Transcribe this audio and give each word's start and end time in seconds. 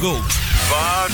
Gold. 0.00 0.22
Wat 0.70 1.10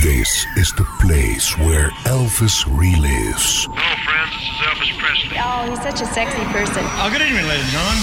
This 0.00 0.46
is 0.56 0.72
the 0.72 0.86
place 1.00 1.54
where 1.58 1.90
Elvis 2.06 2.64
relives. 2.64 3.68
Hello, 3.68 3.92
friends. 4.08 4.32
This 4.32 4.48
is 4.48 4.60
Elvis 4.64 4.92
Presley. 4.96 5.36
Oh, 5.36 5.68
he's 5.68 5.82
such 5.82 6.00
a 6.00 6.06
sexy 6.14 6.42
person. 6.46 6.82
Oh, 6.96 7.10
good 7.12 7.20
evening, 7.20 7.46
ladies 7.46 7.64
and 7.64 7.72
gentlemen. 7.76 8.00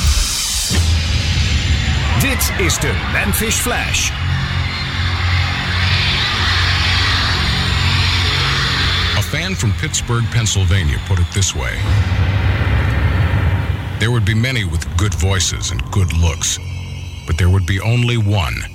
Dit 2.21 2.62
is 2.62 2.78
de 2.78 2.94
Memphis 3.12 3.60
Flash. 3.60 4.12
A 9.17 9.24
fan 9.24 9.56
from 9.56 9.74
Pittsburgh, 9.81 10.26
Pennsylvania 10.26 10.99
put 11.08 11.17
it 11.17 11.26
this 11.33 11.56
way 11.56 11.74
There 13.99 14.12
would 14.12 14.26
be 14.26 14.36
many 14.36 14.63
with 14.63 14.86
good 14.96 15.15
voices 15.15 15.72
and 15.72 15.81
good 15.90 16.13
looks, 16.13 16.59
but 17.26 17.40
there 17.40 17.49
would 17.49 17.66
be 17.66 17.80
only 17.80 18.17
one 18.17 18.74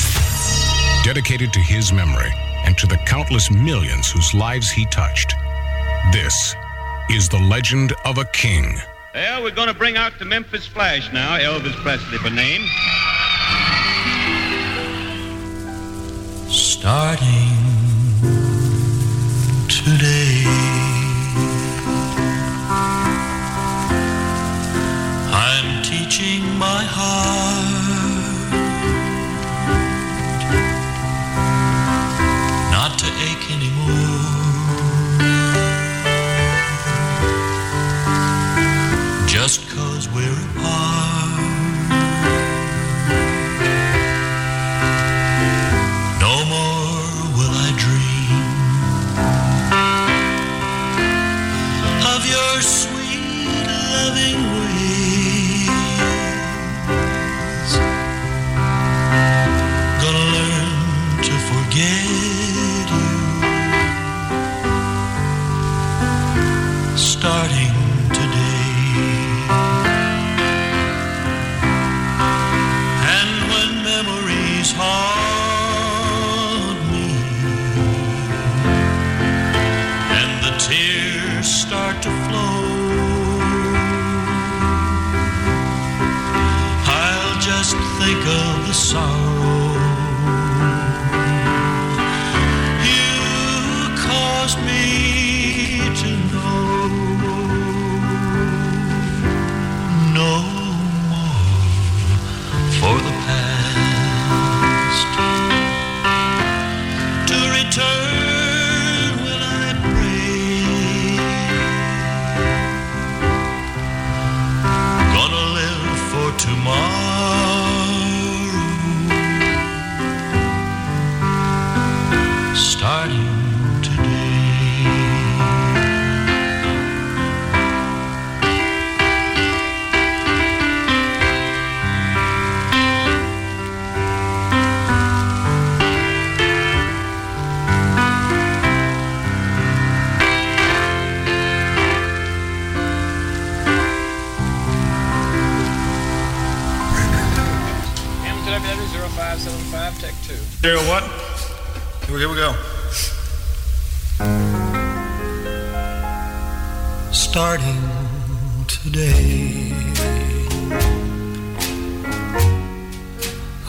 Dedicated 1.03 1.51
to 1.53 1.59
his 1.59 1.91
memory 1.91 2.31
and 2.65 2.77
to 2.77 2.87
the 2.87 2.97
countless 3.05 3.49
millions 3.51 4.11
whose 4.11 4.33
lives 4.33 4.69
he 4.69 4.85
touched. 4.85 5.33
This 6.11 6.55
is 7.09 7.27
the 7.27 7.39
legend 7.39 7.93
of 8.05 8.17
a 8.17 8.25
king. 8.25 8.77
Well, 9.13 9.43
we're 9.43 9.51
going 9.51 9.67
to 9.67 9.73
bring 9.73 9.97
out 9.97 10.17
the 10.19 10.25
Memphis 10.25 10.67
Flash 10.67 11.11
now, 11.11 11.37
Elvis 11.37 11.73
Presley 11.81 12.17
by 12.19 12.29
name. 12.29 12.61
starting 16.81 17.55
today. 19.67 20.43
I'm 25.31 25.83
teaching 25.83 26.41
my 26.57 26.83
heart 26.83 27.80
anymore. 33.51 33.80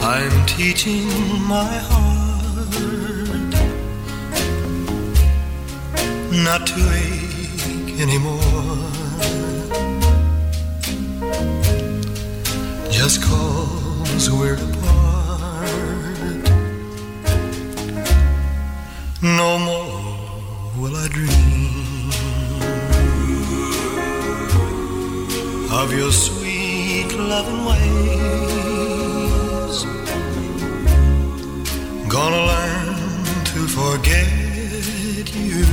I'm 0.01 0.47
teaching 0.47 1.09
my 1.49 1.73
heart 1.91 2.33
not 6.47 6.67
to 6.67 6.81
ache 7.05 8.01
anymore. 8.01 8.91
Just 12.91 13.23
cause 13.23 14.31
we're 14.31 14.55
apart. 14.55 15.73
No 19.23 19.59
more 19.59 20.73
will 20.79 20.97
I 20.97 21.09
dream 21.09 21.72
of 25.73 25.93
your 25.93 26.13
sweet 26.13 27.11
loving 27.15 27.65
ways. 27.65 27.85
Gonna 32.09 32.43
learn 32.53 32.97
to 33.53 33.61
forget 33.79 35.27
you 35.35 35.65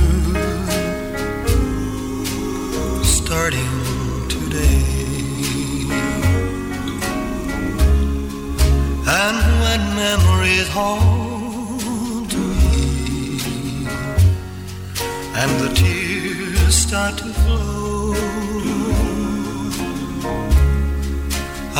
starting 3.04 3.74
today. 4.28 4.84
And 9.20 9.38
when 9.62 9.82
memories 10.04 10.68
haunt 10.68 12.32
me 12.32 13.86
and 15.40 15.50
the 15.60 15.70
tears 15.74 16.74
start 16.74 17.18
to 17.18 17.24
flow. 17.42 17.79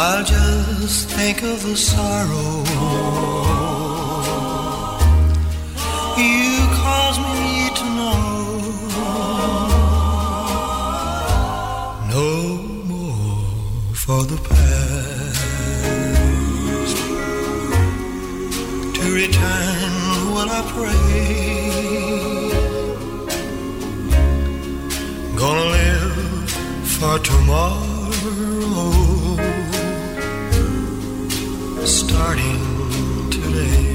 I'll 0.02 0.24
just 0.24 1.10
think 1.10 1.42
of 1.42 1.62
the 1.62 1.76
sorrow 1.76 2.64
you 6.16 6.56
caused 6.82 7.20
me 7.34 7.68
to 7.78 7.84
know. 7.98 8.18
No 12.16 12.30
more 12.92 13.44
for 14.04 14.20
the 14.24 14.38
past 14.48 15.42
to 18.96 19.04
return 19.22 19.92
will 20.34 20.50
I 20.58 20.62
pray. 20.76 21.30
Gonna 25.40 25.66
live 25.78 26.50
for 26.96 27.16
tomorrow, 27.18 27.89
starting 32.10 32.58
today. 33.30 33.90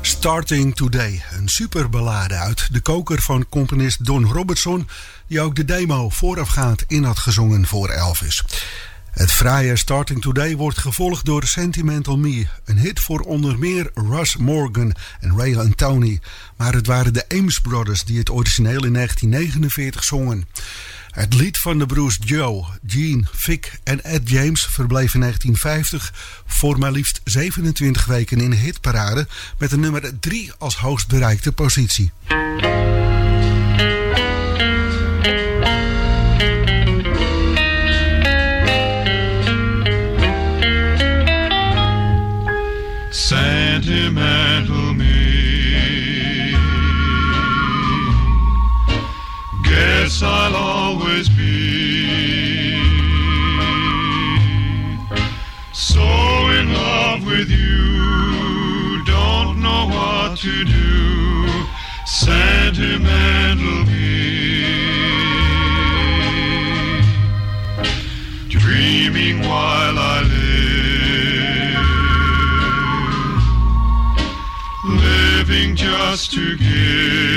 Starting 0.00 0.76
Today, 0.76 1.22
een 1.30 1.48
superballade 1.48 2.34
uit 2.34 2.68
de 2.72 2.80
koker 2.80 3.22
van 3.22 3.48
componist 3.48 4.04
Don 4.04 4.24
Robertson, 4.24 4.88
die 5.26 5.40
ook 5.40 5.56
de 5.56 5.64
demo 5.64 6.08
voorafgaand 6.08 6.84
in 6.86 7.04
had 7.04 7.18
gezongen 7.18 7.66
voor 7.66 7.88
Elvis. 7.88 8.44
Het 9.16 9.32
fraaie 9.32 9.76
Starting 9.76 10.22
Today 10.22 10.56
wordt 10.56 10.78
gevolgd 10.78 11.24
door 11.24 11.44
Sentimental 11.44 12.18
Me, 12.18 12.46
een 12.64 12.78
hit 12.78 13.00
voor 13.00 13.20
onder 13.20 13.58
meer 13.58 13.90
Russ 13.94 14.36
Morgan 14.36 14.94
en 15.20 15.38
Ray 15.38 15.72
Tony, 15.74 16.20
maar 16.56 16.74
het 16.74 16.86
waren 16.86 17.12
de 17.12 17.24
Ames 17.28 17.58
Brothers 17.58 18.04
die 18.04 18.18
het 18.18 18.30
origineel 18.30 18.84
in 18.84 18.92
1949 18.92 20.04
zongen. 20.04 20.48
Het 21.10 21.34
lied 21.34 21.58
van 21.58 21.78
de 21.78 21.86
broers 21.86 22.18
Joe, 22.20 22.64
Gene, 22.86 23.24
Vic 23.32 23.78
en 23.84 24.04
Ed 24.04 24.28
James 24.28 24.66
verbleef 24.66 25.14
in 25.14 25.20
1950 25.20 26.42
voor 26.46 26.78
maar 26.78 26.92
liefst 26.92 27.20
27 27.24 28.04
weken 28.04 28.40
in 28.40 28.50
de 28.50 28.56
hitparade 28.56 29.26
met 29.58 29.70
de 29.70 29.78
nummer 29.78 30.18
3 30.20 30.52
als 30.58 30.76
hoogst 30.76 31.08
bereikte 31.08 31.52
positie. 31.52 32.12
Guess 50.18 50.22
I'll 50.22 50.56
always 50.56 51.28
be 51.28 52.06
so 55.74 56.00
in 56.58 56.72
love 56.72 57.26
with 57.26 57.50
you. 57.50 59.04
Don't 59.04 59.60
know 59.60 59.88
what 59.88 60.38
to 60.38 60.64
do. 60.64 61.46
Sentimental 62.06 63.84
me. 63.84 64.64
Dreaming 68.48 69.40
while 69.40 69.98
I 69.98 70.22
live. 70.22 70.56
living 74.88 75.76
just 75.76 76.32
to 76.32 76.56
give 76.56 77.35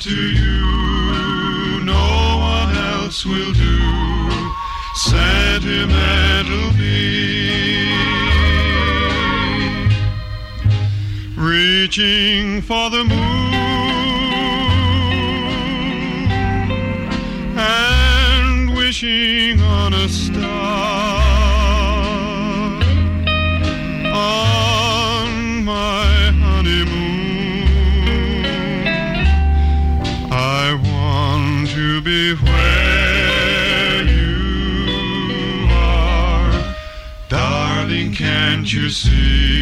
to 0.00 0.10
you. 0.10 1.80
No 1.84 2.38
one 2.38 2.76
else 2.76 3.26
will 3.26 3.52
do. 3.52 3.78
Sentimental 4.94 6.72
me, 6.72 7.92
reaching 11.36 12.62
for 12.62 12.90
the 12.90 13.04
moon 13.04 13.48
and 17.56 18.76
wishing 18.76 19.60
you 38.72 38.90
see? 38.90 39.57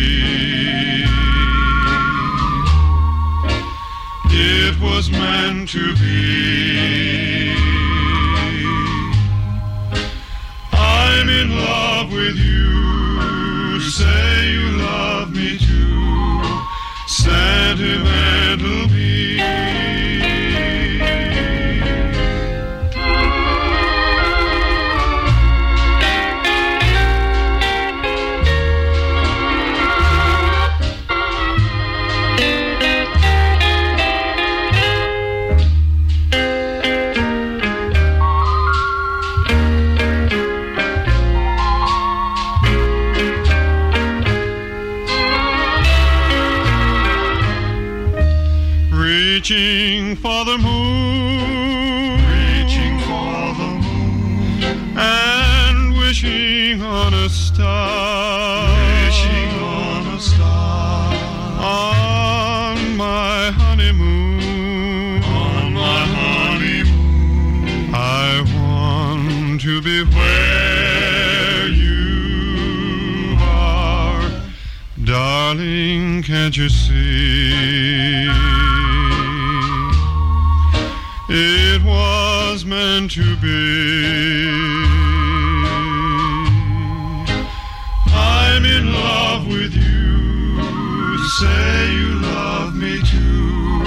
Me 92.77 93.01
too. 93.01 93.85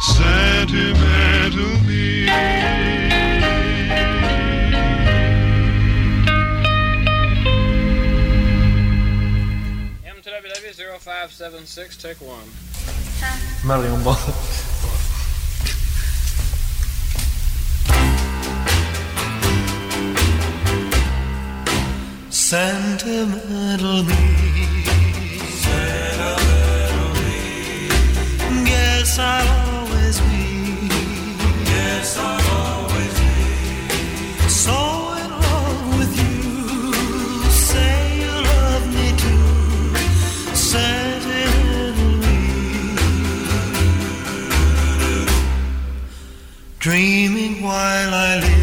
Sentimental 0.00 1.80
me. 1.86 2.26
M2WW0576, 10.06 12.00
take 12.00 12.20
one. 12.20 12.48
Marion 13.66 14.02
Ball. 14.02 14.14
Sentimental 22.30 24.02
me. 24.04 24.33
Guess 29.16 29.22
I'll 29.22 29.78
always 29.78 30.18
be. 30.22 30.88
Guess 31.66 32.18
I'll 32.18 32.50
always 32.58 33.14
be. 33.20 33.34
So 34.48 34.76
in 35.22 35.30
love 35.46 35.80
with 35.98 36.12
you. 36.18 36.34
Say 37.48 37.96
you 38.22 38.34
love 38.52 38.84
me 38.92 39.08
too. 39.22 39.46
Me. 42.24 42.42
Dreaming 46.80 47.62
while 47.62 48.14
I 48.14 48.40
live 48.40 48.53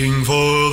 Reaching 0.00 0.24
for 0.24 0.69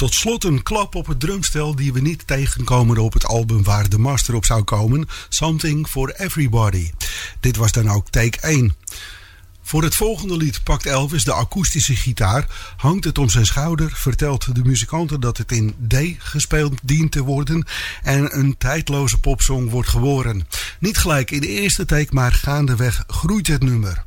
tot 0.00 0.14
slot 0.14 0.44
een 0.44 0.62
klap 0.62 0.94
op 0.94 1.06
het 1.06 1.20
drumstel 1.20 1.74
die 1.74 1.92
we 1.92 2.00
niet 2.00 2.26
tegenkomen 2.26 2.98
op 2.98 3.12
het 3.12 3.26
album 3.26 3.62
waar 3.62 3.88
de 3.88 3.98
master 3.98 4.34
op 4.34 4.44
zou 4.44 4.62
komen. 4.62 5.08
Something 5.28 5.86
for 5.88 6.10
Everybody. 6.10 6.90
Dit 7.40 7.56
was 7.56 7.72
dan 7.72 7.90
ook 7.90 8.08
take 8.08 8.40
1. 8.40 8.74
Voor 9.62 9.82
het 9.82 9.94
volgende 9.94 10.36
lied 10.36 10.62
pakt 10.62 10.86
Elvis 10.86 11.24
de 11.24 11.32
akoestische 11.32 11.96
gitaar, 11.96 12.46
hangt 12.76 13.04
het 13.04 13.18
om 13.18 13.28
zijn 13.28 13.46
schouder, 13.46 13.90
vertelt 13.94 14.54
de 14.54 14.64
muzikanten 14.64 15.20
dat 15.20 15.36
het 15.36 15.52
in 15.52 15.74
D 15.88 15.96
gespeeld 16.18 16.78
dient 16.82 17.12
te 17.12 17.22
worden 17.22 17.66
en 18.02 18.38
een 18.38 18.56
tijdloze 18.58 19.20
popsong 19.20 19.70
wordt 19.70 19.88
geboren. 19.88 20.46
Niet 20.78 20.98
gelijk 20.98 21.30
in 21.30 21.40
de 21.40 21.48
eerste 21.48 21.84
take, 21.84 22.14
maar 22.14 22.32
gaandeweg 22.32 23.04
groeit 23.06 23.46
het 23.46 23.62
nummer. 23.62 24.04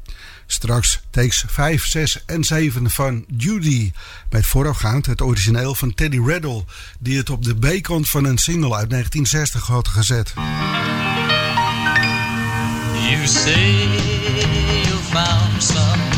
Straks 0.54 1.02
takes 1.10 1.44
5, 1.48 1.86
6 1.86 2.24
en 2.26 2.44
7 2.44 2.90
van 2.90 3.26
Judy. 3.38 3.92
Met 4.30 4.46
voorafgaand 4.46 5.06
het 5.06 5.22
origineel 5.22 5.76
van 5.76 5.94
Teddy 5.94 6.20
Riddle, 6.20 6.66
die 7.00 7.18
het 7.18 7.30
op 7.30 7.44
de 7.44 7.56
B-kant 7.56 8.10
van 8.10 8.26
een 8.26 8.38
single 8.38 8.76
uit 8.76 8.90
1960 8.90 9.68
had 9.68 9.88
gezet. 9.88 10.34
You 13.10 13.28
say 13.28 13.88
you 14.84 14.98
found 15.12 15.64
somebody 15.64 16.13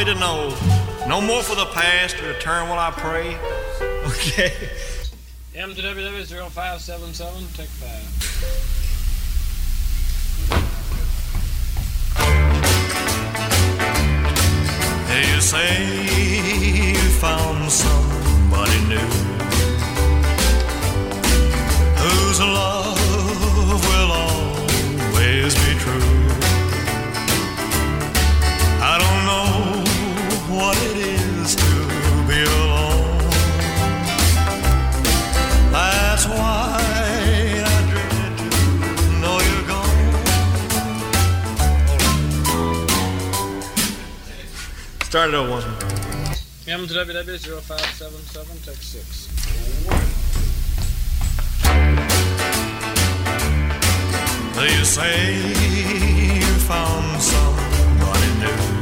me 0.00 0.06
to 0.06 0.18
know. 0.18 0.48
No 1.06 1.20
more 1.20 1.42
for 1.42 1.54
the 1.54 1.66
past 1.66 2.16
to 2.16 2.24
return 2.24 2.68
will 2.68 2.78
I 2.78 2.90
pray. 2.90 3.36
Okay. 4.10 4.52
M 5.54 5.74
to 5.74 5.82
WW0577, 5.82 7.56
take 7.56 7.68
five. 7.68 8.06
You 15.14 15.40
say 15.40 15.70
you 16.92 17.08
found 17.20 17.70
somebody 17.70 18.80
new 18.88 19.10
whose 22.00 22.40
love 22.40 23.80
will 23.88 24.12
always 24.12 25.54
be 25.54 25.72
true. 25.78 26.10
I 28.82 28.98
don't 28.98 29.24
know 29.26 29.79
what 30.60 30.76
it 30.82 30.96
is 30.96 31.56
to 31.56 31.70
be 32.28 32.42
alone. 32.44 33.18
That's 35.72 36.26
why 36.26 36.76
I 37.64 37.80
dread 37.90 38.32
to 38.38 38.48
know 39.22 39.36
you're 39.48 39.66
gone. 39.72 40.00
Start 45.08 45.28
it 45.30 45.34
over 45.34 45.50
once 45.50 45.64
more. 45.64 45.78
M2WW0577, 46.76 48.64
take 48.66 48.82
six. 48.82 49.06
You 54.60 54.84
say 54.84 55.16
you 56.38 56.52
found 56.68 57.22
somebody 57.22 58.28
new 58.40 58.79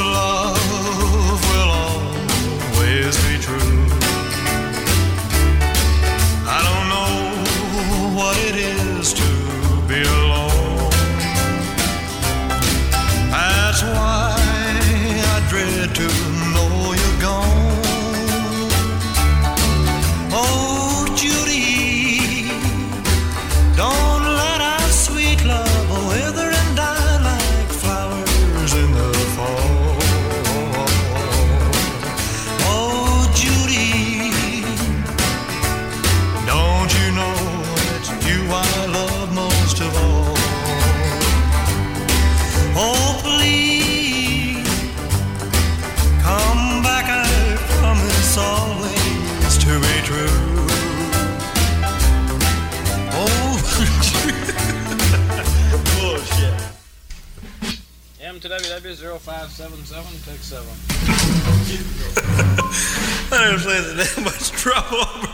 love 0.00 1.40
will 1.50 1.70
always 1.84 3.16
be 3.26 3.38
true. 3.38 3.86
I 6.46 6.58
don't 6.66 6.86
know 6.92 7.12
what 8.18 8.36
it 8.48 8.56
is 8.56 9.12
to 9.14 9.28
be 9.88 10.02
alone. 10.02 10.47
I 63.78 63.80
never 63.80 63.94
played 63.94 64.06
that 64.08 64.22
much 64.24 64.50
trouble 64.62 65.27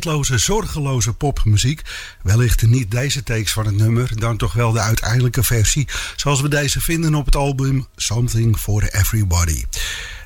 tijdloze, 0.00 0.38
zorgeloze 0.38 1.12
popmuziek. 1.12 1.82
Wellicht 2.22 2.66
niet 2.66 2.90
deze 2.90 3.22
takes 3.22 3.52
van 3.52 3.66
het 3.66 3.76
nummer, 3.76 4.20
dan 4.20 4.36
toch 4.36 4.52
wel 4.52 4.72
de 4.72 4.80
uiteindelijke 4.80 5.42
versie, 5.42 5.88
zoals 6.16 6.40
we 6.40 6.48
deze 6.48 6.80
vinden 6.80 7.14
op 7.14 7.24
het 7.24 7.36
album 7.36 7.86
Something 7.96 8.58
for 8.58 8.82
Everybody. 8.82 9.64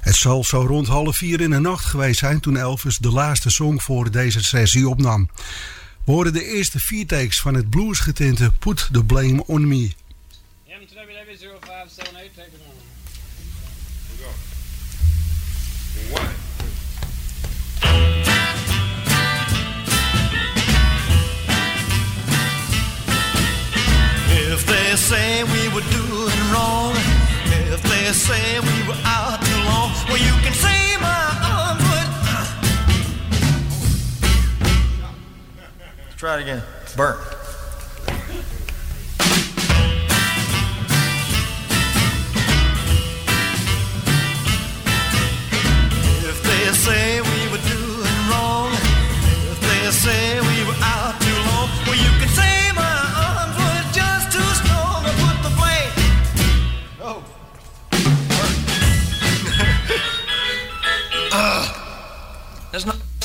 Het 0.00 0.14
zal 0.14 0.44
zo 0.44 0.61
rond 0.61 0.87
half 0.87 1.16
vier 1.16 1.40
in 1.40 1.50
de 1.50 1.59
nacht 1.59 1.85
geweest 1.85 2.18
zijn 2.18 2.40
toen 2.40 2.57
Elvis 2.57 2.98
de 2.98 3.11
laatste 3.11 3.50
song 3.50 3.78
voor 3.81 4.11
deze 4.11 4.44
sessie 4.44 4.88
opnam. 4.88 5.31
We 6.04 6.12
horen 6.12 6.33
de 6.33 6.44
eerste 6.44 6.81
vier 6.81 7.07
takes 7.07 7.40
van 7.40 7.54
het 7.54 7.70
bluesgetinte 7.70 8.52
Put 8.59 8.88
the 8.92 9.04
Blame 9.04 9.46
on 9.46 9.68
Me. 9.68 9.92
If 24.58 24.66
they 24.66 24.96
say 24.96 25.44
we 25.44 25.68
were 25.72 25.86
doing 25.92 26.40
wrong, 26.52 26.92
if 27.70 27.80
they 27.84 28.12
say 28.12 28.58
we 28.58 28.88
were 28.88 29.00
out 29.04 29.40
too 29.40 29.60
long, 29.70 29.92
well, 30.08 30.18
you 30.18 30.32
can 30.42 30.52
say 30.52 30.96
my 31.00 31.30
arms 31.54 31.82
would. 31.90 32.08
Try 36.16 36.38
it 36.38 36.42
again. 36.42 36.62
Burnt. 36.96 37.20
If 46.30 46.42
they 46.42 46.72
say 46.72 47.20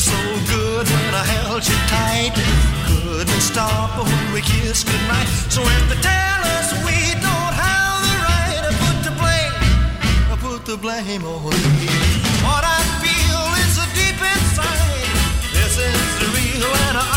So 0.00 0.16
good 0.48 0.88
when 0.88 1.14
I 1.14 1.24
held 1.28 1.60
you 1.68 1.76
tight. 1.92 2.32
Couldn't 2.88 3.42
stop 3.42 3.90
when 4.02 4.32
we 4.32 4.40
kissed 4.40 4.86
goodnight. 4.86 5.28
So 5.52 5.60
if 5.60 5.82
they 5.90 6.00
tell 6.00 6.40
us 6.56 6.72
we 6.88 6.96
don't 7.20 7.52
have 7.52 8.00
the 8.08 8.16
right, 8.24 8.62
I 8.64 8.72
put 8.80 8.96
the 9.04 9.12
blame, 9.20 9.54
I 10.32 10.36
put 10.40 10.64
the 10.64 10.78
blame 10.78 11.22
on 11.28 11.52
me. 11.76 11.92
What 12.40 12.64
I 12.64 12.80
feel 13.04 13.44
is 13.60 13.76
so 13.76 13.84
deep 13.92 14.16
inside. 14.16 15.20
This 15.52 15.76
is 15.76 16.00
the 16.16 16.28
real 16.32 16.72
and 16.88 16.96
I 16.96 17.09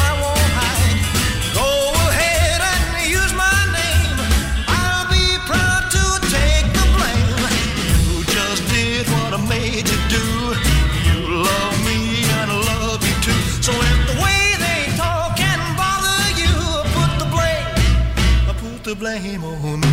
blame 19.04 19.44
on 19.44 19.82
me. 19.82 19.93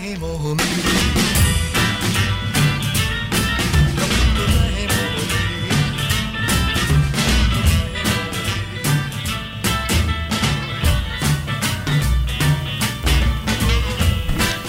Me. 0.00 0.64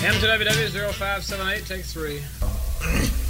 M2WW 0.04 0.92
0578, 0.92 1.66
take 1.66 1.86
three. 1.86 3.23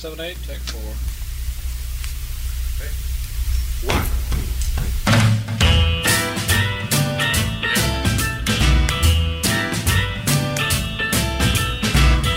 0578, 0.00 0.36
take 0.46 0.56
four. 0.60 0.80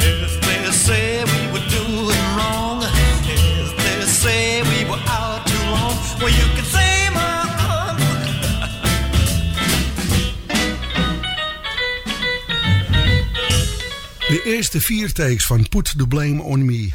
If 0.01 0.41
they 0.41 0.71
say 0.71 1.23
we 1.23 1.51
were 1.53 1.65
doing 1.69 2.35
wrong, 2.35 2.83
if 2.83 3.71
they 3.77 4.05
say 4.07 4.61
we 4.63 4.83
were 4.89 4.99
out 5.07 5.47
too 5.47 5.63
long, 5.71 5.95
well, 6.19 6.29
you 6.29 6.47
can 6.55 6.65
say 6.65 7.09
my 7.13 7.47
arms. 7.69 8.03
De 14.27 14.41
eerste 14.43 14.81
vier 14.81 15.13
takes 15.13 15.47
van 15.47 15.69
Put 15.69 15.93
the 15.97 16.07
Blame 16.07 16.41
on 16.41 16.65
Me. 16.65 16.93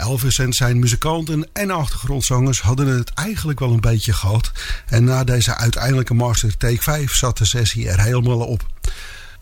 Elvis 0.00 0.38
en 0.38 0.52
zijn 0.52 0.78
muzikanten 0.78 1.48
en 1.52 1.70
achtergrondzangers 1.70 2.60
hadden 2.60 2.86
het 2.86 3.14
eigenlijk 3.14 3.58
wel 3.58 3.72
een 3.72 3.80
beetje 3.80 4.12
gehad. 4.12 4.52
En 4.86 5.04
na 5.04 5.24
deze 5.24 5.56
uiteindelijke 5.56 6.14
master 6.14 6.56
take 6.56 6.82
5 6.82 7.14
zat 7.14 7.38
de 7.38 7.44
sessie 7.44 7.88
er 7.88 8.00
helemaal 8.00 8.40
op. 8.40 8.66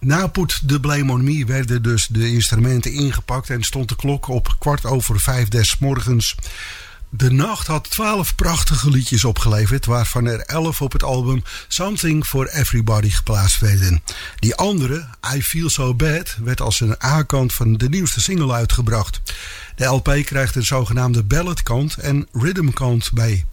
Na 0.01 0.27
Put 0.27 0.61
the 0.67 0.81
Blame 0.81 1.13
on 1.13 1.25
Me 1.25 1.45
werden 1.45 1.83
dus 1.83 2.07
de 2.07 2.31
instrumenten 2.31 2.93
ingepakt 2.93 3.51
en 3.51 3.63
stond 3.63 3.89
de 3.89 3.97
klok 3.97 4.29
op 4.29 4.57
kwart 4.59 4.85
over 4.85 5.21
vijf 5.21 5.49
des 5.49 5.79
morgens. 5.79 6.35
De 7.11 7.31
Nacht 7.31 7.67
had 7.67 7.91
twaalf 7.91 8.35
prachtige 8.35 8.91
liedjes 8.91 9.25
opgeleverd, 9.25 9.87
waarvan 9.87 10.27
er 10.27 10.41
elf 10.41 10.83
op 10.83 10.93
het 10.93 11.03
album 11.03 11.43
Something 11.69 12.25
for 12.25 12.49
Everybody 12.49 13.11
geplaatst 13.11 13.61
werden. 13.61 14.03
Die 14.37 14.55
andere, 14.55 15.09
I 15.35 15.43
Feel 15.43 15.71
So 15.71 15.95
Bad, 15.95 16.37
werd 16.43 16.61
als 16.61 16.81
een 16.81 16.97
A-kant 17.05 17.55
van 17.55 17.77
de 17.77 17.89
nieuwste 17.89 18.21
single 18.21 18.53
uitgebracht. 18.53 19.21
De 19.79 19.85
LP 19.85 20.19
krijgt 20.25 20.55
een 20.55 20.65
zogenaamde 20.65 21.23
balladkant 21.23 21.97
en 21.97 22.29
rhythmkant 22.33 23.11
bij. 23.13 23.45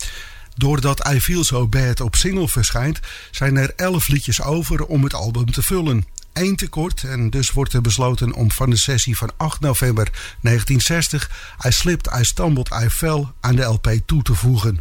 Doordat 0.56 1.10
I 1.10 1.22
Feel 1.22 1.44
So 1.44 1.68
Bad 1.68 2.02
op 2.02 2.16
single 2.16 2.48
verschijnt, 2.48 3.00
zijn 3.32 3.58
er 3.58 3.74
elf 3.76 4.08
liedjes 4.08 4.42
over 4.42 4.86
om 4.86 5.04
het 5.04 5.14
album 5.14 5.52
te 5.52 5.62
vullen. 5.62 6.06
Eén 6.34 6.56
tekort 6.56 7.04
en 7.04 7.30
dus 7.30 7.52
wordt 7.52 7.74
er 7.74 7.82
besloten 7.82 8.34
om 8.34 8.52
van 8.52 8.70
de 8.70 8.78
sessie 8.78 9.18
van 9.18 9.32
8 9.38 9.60
november 9.60 10.12
1960 10.42 11.30
I 11.66 11.72
Slipped, 11.72 12.20
I 12.20 12.24
Stumbled, 12.24 12.70
I 12.84 12.90
Fell 12.90 13.26
aan 13.42 13.56
de 13.56 13.64
LP 13.64 13.90
toe 14.06 14.22
te 14.22 14.34
voegen. 14.34 14.80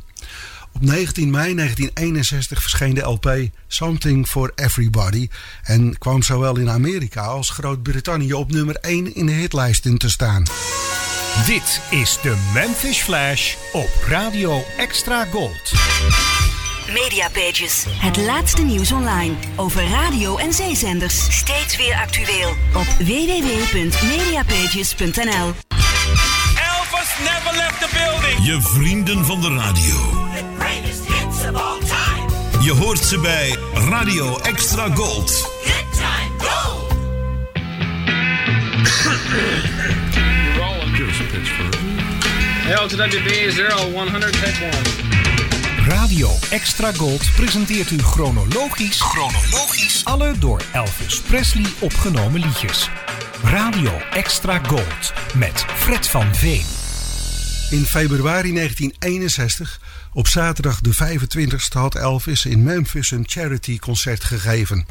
Op 0.73 0.83
19 0.83 1.31
mei 1.31 1.55
1961 1.55 2.63
verscheen 2.63 2.95
de 2.95 3.01
LP 3.01 3.51
Something 3.67 4.27
for 4.27 4.53
Everybody 4.55 5.29
en 5.63 5.99
kwam 5.99 6.23
zowel 6.23 6.57
in 6.57 6.71
Amerika 6.71 7.23
als 7.23 7.51
Groot-Brittannië 7.51 8.33
op 8.33 8.53
nummer 8.53 8.77
1 8.77 9.15
in 9.15 9.27
de 9.27 9.33
hitlijsten 9.33 9.99
te 9.99 10.11
staan. 10.11 10.43
Dit 11.43 11.81
is 11.91 12.19
de 12.23 12.37
Memphis 12.53 12.99
Flash 12.99 13.55
op 13.73 13.89
Radio 14.09 14.65
Extra 14.77 15.25
Gold. 15.25 15.73
Mediapages. 16.93 17.85
Het 17.89 18.17
laatste 18.17 18.63
nieuws 18.63 18.93
online 18.93 19.35
over 19.57 19.89
radio 19.89 20.37
en 20.37 20.53
zeezenders. 20.53 21.37
Steeds 21.37 21.77
weer 21.77 21.95
actueel 21.95 22.49
op 22.75 22.87
www.mediapages.nl. 22.99 25.53
Elvis 26.57 27.19
never 27.19 27.57
left 27.57 27.81
the 27.81 27.89
building. 27.93 28.47
Je 28.47 28.61
vrienden 28.61 29.25
van 29.25 29.41
de 29.41 29.49
radio. 29.49 29.97
Greatest 30.59 31.05
hits 31.07 31.49
of 31.49 31.55
all 31.55 31.79
time. 31.79 32.27
Je 32.63 32.73
hoort 32.73 33.05
ze 33.05 33.19
bij 33.19 33.57
Radio 33.75 34.39
Extra 34.39 34.89
Gold. 34.95 35.31
Good 35.65 35.93
time, 35.93 36.31
go. 36.39 36.87
L2WB 42.65 43.53
0100, 43.53 44.33
take 44.33 44.65
one. 44.65 45.05
Radio 45.89 46.29
Extra 46.51 46.93
Gold 46.93 47.31
presenteert 47.37 47.91
u 47.91 47.99
chronologisch, 47.99 49.01
chronologisch 49.01 50.05
alle 50.05 50.39
door 50.39 50.61
Elvis 50.73 51.21
Presley 51.21 51.67
opgenomen 51.81 52.41
liedjes. 52.41 52.89
Radio 53.43 53.91
Extra 54.13 54.61
Gold 54.67 55.13
met 55.35 55.65
Fred 55.75 56.09
van 56.09 56.35
Veen. 56.35 56.65
In 57.71 57.85
februari 57.85 58.53
1961, 58.53 59.81
op 60.15 60.29
zaterdag 60.29 60.81
de 60.81 60.95
25e, 60.95 61.73
had 61.73 61.95
Elvis 61.95 62.45
in 62.45 62.63
Memphis 62.63 63.11
een 63.11 63.25
charity-concert 63.27 64.25
gegeven. 64.25 64.87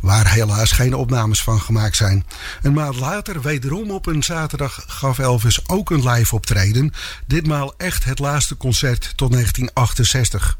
Waar 0.00 0.32
helaas 0.32 0.72
geen 0.72 0.94
opnames 0.94 1.42
van 1.42 1.60
gemaakt 1.60 1.96
zijn. 1.96 2.26
Een 2.62 2.72
maand 2.72 2.96
later, 2.96 3.40
wederom 3.40 3.90
op 3.90 4.06
een 4.06 4.22
zaterdag, 4.22 4.84
gaf 4.86 5.18
Elvis 5.18 5.68
ook 5.68 5.90
een 5.90 6.08
live 6.08 6.34
optreden. 6.34 6.92
Ditmaal 7.26 7.74
echt 7.76 8.04
het 8.04 8.18
laatste 8.18 8.56
concert 8.56 9.12
tot 9.16 9.32
1968. 9.32 10.58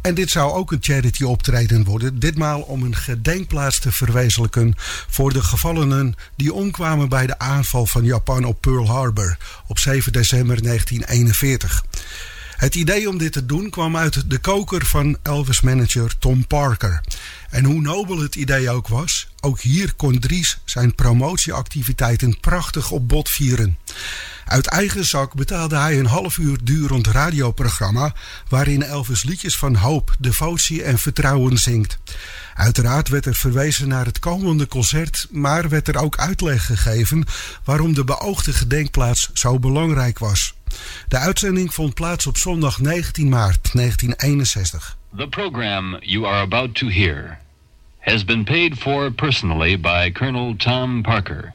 En 0.00 0.14
dit 0.14 0.30
zou 0.30 0.52
ook 0.52 0.72
een 0.72 0.78
charity 0.80 1.22
optreden 1.22 1.84
worden, 1.84 2.18
ditmaal 2.18 2.60
om 2.60 2.82
een 2.82 2.96
gedenkplaats 2.96 3.80
te 3.80 3.92
verwezenlijken 3.92 4.74
voor 5.08 5.32
de 5.32 5.42
gevallenen 5.42 6.14
die 6.36 6.52
omkwamen 6.52 7.08
bij 7.08 7.26
de 7.26 7.38
aanval 7.38 7.86
van 7.86 8.04
Japan 8.04 8.44
op 8.44 8.60
Pearl 8.60 8.86
Harbor 8.86 9.36
op 9.66 9.78
7 9.78 10.12
december 10.12 10.62
1941. 10.62 11.84
Het 12.60 12.74
idee 12.74 13.08
om 13.08 13.18
dit 13.18 13.32
te 13.32 13.46
doen 13.46 13.70
kwam 13.70 13.96
uit 13.96 14.30
de 14.30 14.38
koker 14.38 14.86
van 14.86 15.18
Elvis-manager 15.22 16.18
Tom 16.18 16.46
Parker. 16.46 17.00
En 17.50 17.64
hoe 17.64 17.80
nobel 17.80 18.18
het 18.18 18.34
idee 18.34 18.70
ook 18.70 18.88
was, 18.88 19.28
ook 19.40 19.60
hier 19.60 19.94
kon 19.94 20.18
Dries 20.18 20.60
zijn 20.64 20.94
promotieactiviteiten 20.94 22.40
prachtig 22.40 22.90
op 22.90 23.08
bod 23.08 23.28
vieren. 23.28 23.78
Uit 24.44 24.66
eigen 24.66 25.04
zak 25.04 25.34
betaalde 25.34 25.76
hij 25.76 25.98
een 25.98 26.06
half 26.06 26.38
uur 26.38 26.58
durend 26.62 27.06
radioprogramma 27.06 28.14
waarin 28.48 28.82
Elvis 28.82 29.22
liedjes 29.24 29.56
van 29.56 29.74
hoop, 29.74 30.16
devotie 30.18 30.82
en 30.82 30.98
vertrouwen 30.98 31.58
zingt. 31.58 31.98
Uiteraard 32.54 33.08
werd 33.08 33.26
er 33.26 33.34
verwezen 33.34 33.88
naar 33.88 34.06
het 34.06 34.18
komende 34.18 34.66
concert, 34.66 35.26
maar 35.30 35.68
werd 35.68 35.88
er 35.88 35.96
ook 35.96 36.18
uitleg 36.18 36.66
gegeven 36.66 37.24
waarom 37.64 37.94
de 37.94 38.04
beoogde 38.04 38.52
gedenkplaats 38.52 39.30
zo 39.32 39.58
belangrijk 39.58 40.18
was. 40.18 40.54
De 41.08 41.16
uitzending 41.16 41.74
vond 41.74 41.94
plaats 41.94 42.26
op 42.26 42.36
zondag 42.36 42.80
19 42.80 43.28
maart 43.28 43.72
1961. 43.72 44.96
The 45.16 45.28
program 45.28 45.96
you 46.00 46.26
are 46.26 46.40
about 46.40 46.74
to 46.74 46.88
hear 46.88 47.38
has 47.98 48.24
been 48.24 48.44
paid 48.44 48.78
for 48.78 49.12
personally 49.12 49.80
by 49.80 50.10
Colonel 50.12 50.56
Tom 50.56 51.02
Parker, 51.02 51.54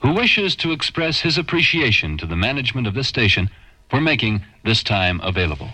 who 0.00 0.12
wishes 0.12 0.54
to 0.54 0.70
express 0.70 1.22
his 1.22 1.38
appreciation 1.38 2.16
to 2.16 2.26
the 2.26 2.36
management 2.36 2.86
of 2.86 2.94
this 2.94 3.06
station 3.06 3.50
for 3.88 4.00
making 4.00 4.44
this 4.62 4.82
time 4.82 5.20
available. 5.22 5.68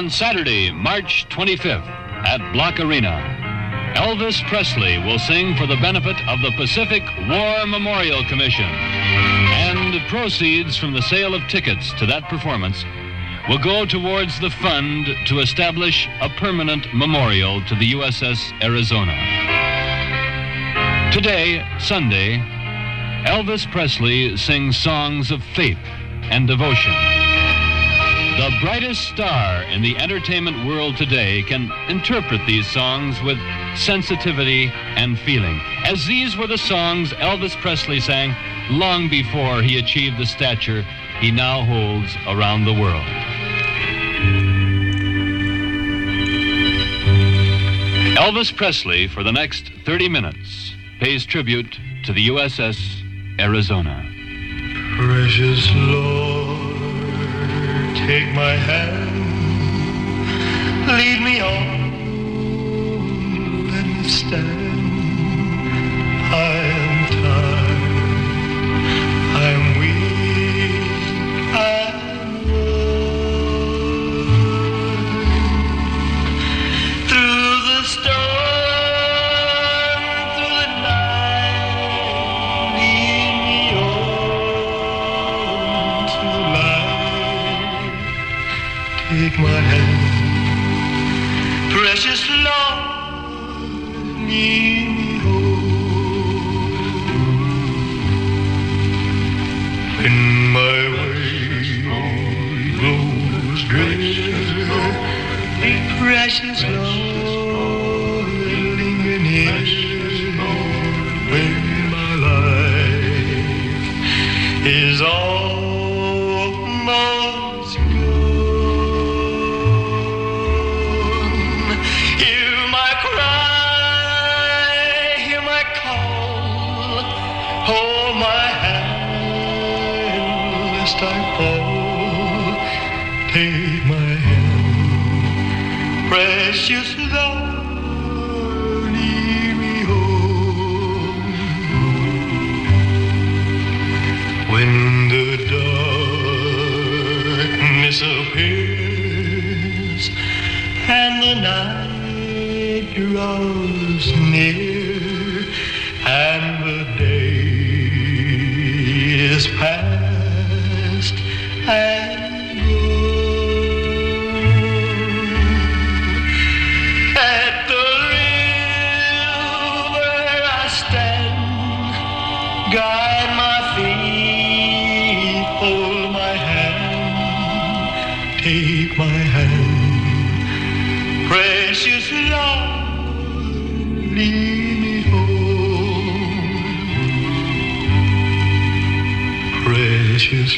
On 0.00 0.08
Saturday, 0.08 0.70
March 0.70 1.26
25th, 1.28 1.86
at 2.24 2.40
Bloch 2.54 2.80
Arena, 2.80 3.20
Elvis 3.96 4.42
Presley 4.48 4.96
will 4.96 5.18
sing 5.18 5.54
for 5.56 5.66
the 5.66 5.76
benefit 5.76 6.16
of 6.26 6.40
the 6.40 6.52
Pacific 6.56 7.02
War 7.28 7.66
Memorial 7.66 8.24
Commission. 8.24 8.64
And 8.64 10.00
proceeds 10.08 10.78
from 10.78 10.94
the 10.94 11.02
sale 11.02 11.34
of 11.34 11.46
tickets 11.48 11.92
to 11.98 12.06
that 12.06 12.30
performance 12.30 12.82
will 13.46 13.58
go 13.58 13.84
towards 13.84 14.40
the 14.40 14.48
fund 14.48 15.06
to 15.26 15.40
establish 15.40 16.08
a 16.22 16.30
permanent 16.30 16.86
memorial 16.94 17.62
to 17.66 17.74
the 17.74 17.92
USS 17.92 18.54
Arizona. 18.62 19.12
Today, 21.12 21.62
Sunday, 21.78 22.38
Elvis 23.26 23.70
Presley 23.70 24.38
sings 24.38 24.78
songs 24.78 25.30
of 25.30 25.44
faith 25.54 25.84
and 26.22 26.48
devotion. 26.48 27.39
The 28.40 28.56
brightest 28.62 29.06
star 29.06 29.64
in 29.64 29.82
the 29.82 29.98
entertainment 29.98 30.66
world 30.66 30.96
today 30.96 31.42
can 31.42 31.70
interpret 31.90 32.40
these 32.46 32.66
songs 32.66 33.20
with 33.20 33.36
sensitivity 33.76 34.70
and 34.96 35.18
feeling, 35.18 35.60
as 35.84 36.06
these 36.06 36.38
were 36.38 36.46
the 36.46 36.56
songs 36.56 37.12
Elvis 37.12 37.54
Presley 37.60 38.00
sang 38.00 38.34
long 38.70 39.10
before 39.10 39.60
he 39.60 39.76
achieved 39.78 40.16
the 40.16 40.24
stature 40.24 40.86
he 41.20 41.30
now 41.30 41.62
holds 41.66 42.16
around 42.26 42.64
the 42.64 42.72
world. 42.72 43.04
Elvis 48.16 48.56
Presley, 48.56 49.06
for 49.06 49.22
the 49.22 49.32
next 49.32 49.70
30 49.84 50.08
minutes, 50.08 50.72
pays 50.98 51.26
tribute 51.26 51.78
to 52.04 52.14
the 52.14 52.28
USS 52.28 53.02
Arizona. 53.38 54.02
Precious 54.96 55.70
Lord, 55.74 56.19
take 58.10 58.34
my 58.34 58.54
hand, 58.68 59.10
lead 60.88 61.20
me 61.22 61.40
on, 61.40 61.66
let 63.70 63.86
me 63.86 64.08
stand. 64.08 64.69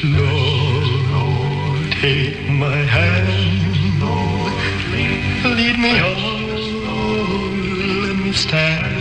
Lord, 0.04 1.92
take 1.92 2.48
my 2.48 2.74
hand, 2.74 4.02
lead 5.44 5.78
me 5.78 6.00
on, 6.00 6.42
let 8.02 8.16
me 8.16 8.32
stand. 8.32 8.91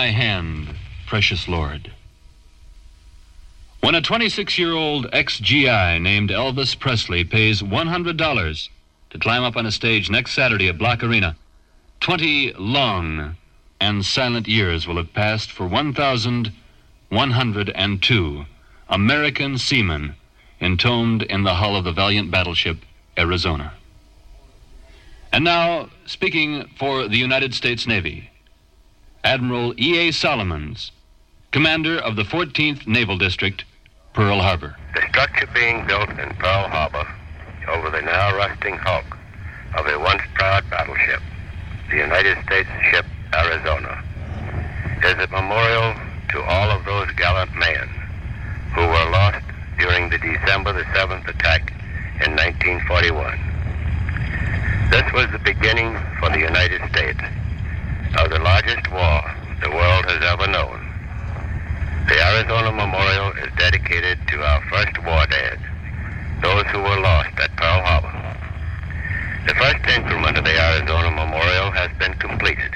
My 0.00 0.12
Hand, 0.12 0.76
precious 1.06 1.46
Lord. 1.46 1.92
When 3.80 3.94
a 3.94 4.00
26 4.00 4.58
year 4.58 4.72
old 4.72 5.06
ex 5.12 5.38
GI 5.38 5.98
named 5.98 6.30
Elvis 6.30 6.78
Presley 6.78 7.22
pays 7.22 7.60
$100 7.60 8.68
to 9.10 9.18
climb 9.18 9.42
up 9.42 9.58
on 9.58 9.66
a 9.66 9.70
stage 9.70 10.08
next 10.08 10.32
Saturday 10.32 10.70
at 10.70 10.78
Bloch 10.78 11.04
Arena, 11.04 11.36
20 12.00 12.54
long 12.54 13.36
and 13.78 14.02
silent 14.02 14.48
years 14.48 14.86
will 14.86 14.96
have 14.96 15.12
passed 15.12 15.52
for 15.52 15.66
1,102 15.66 18.46
American 18.88 19.58
seamen 19.58 20.14
entombed 20.62 21.22
in 21.24 21.42
the 21.42 21.56
hull 21.56 21.76
of 21.76 21.84
the 21.84 21.92
valiant 21.92 22.30
battleship 22.30 22.78
Arizona. 23.18 23.74
And 25.30 25.44
now, 25.44 25.90
speaking 26.06 26.70
for 26.78 27.06
the 27.06 27.18
United 27.18 27.52
States 27.52 27.86
Navy, 27.86 28.29
Admiral 29.24 29.74
E.A. 29.78 30.12
Solomons, 30.12 30.92
commander 31.50 31.98
of 31.98 32.16
the 32.16 32.22
14th 32.22 32.86
Naval 32.86 33.18
District, 33.18 33.64
Pearl 34.14 34.40
Harbor. 34.40 34.76
The 34.94 35.06
structure 35.10 35.46
being 35.52 35.86
built 35.86 36.08
in 36.08 36.34
Pearl 36.36 36.68
Harbor 36.68 37.06
over 37.68 37.90
the 37.90 38.00
now 38.00 38.34
rusting 38.34 38.78
hulk 38.78 39.18
of 39.76 39.86
a 39.86 39.98
once 39.98 40.22
proud 40.34 40.64
battleship, 40.70 41.20
the 41.90 41.98
United 41.98 42.38
States 42.46 42.70
ship 42.90 43.04
Arizona, 43.34 44.02
is 45.04 45.12
a 45.12 45.28
memorial 45.28 45.94
to 46.30 46.42
all 46.44 46.70
of 46.70 46.86
those 46.86 47.10
gallant 47.12 47.54
men 47.56 47.88
who 48.74 48.80
were 48.80 49.10
lost 49.10 49.44
during 49.78 50.08
the 50.08 50.18
December 50.18 50.72
the 50.72 50.84
7th 50.96 51.28
attack 51.28 51.70
in 52.24 52.32
1941. 52.36 53.38
This 54.90 55.12
was 55.12 55.30
the 55.30 55.40
beginning 55.40 55.98
for 56.18 56.30
the 56.30 56.38
United 56.38 56.80
States 56.88 57.20
of 58.18 58.30
the 58.30 58.38
largest 58.38 58.90
war 58.90 59.22
the 59.62 59.70
world 59.70 60.04
has 60.06 60.22
ever 60.24 60.46
known. 60.50 60.80
The 62.08 62.18
Arizona 62.34 62.72
Memorial 62.72 63.32
is 63.38 63.50
dedicated 63.56 64.18
to 64.28 64.42
our 64.42 64.60
first 64.68 64.98
war 65.04 65.26
dead, 65.30 65.58
those 66.42 66.64
who 66.72 66.80
were 66.80 67.00
lost 67.00 67.38
at 67.38 67.54
Pearl 67.56 67.80
Harbor. 67.84 68.30
The 69.46 69.54
first 69.54 69.86
increment 69.96 70.38
of 70.38 70.44
the 70.44 70.58
Arizona 70.58 71.10
Memorial 71.10 71.70
has 71.70 71.90
been 71.98 72.14
completed. 72.14 72.72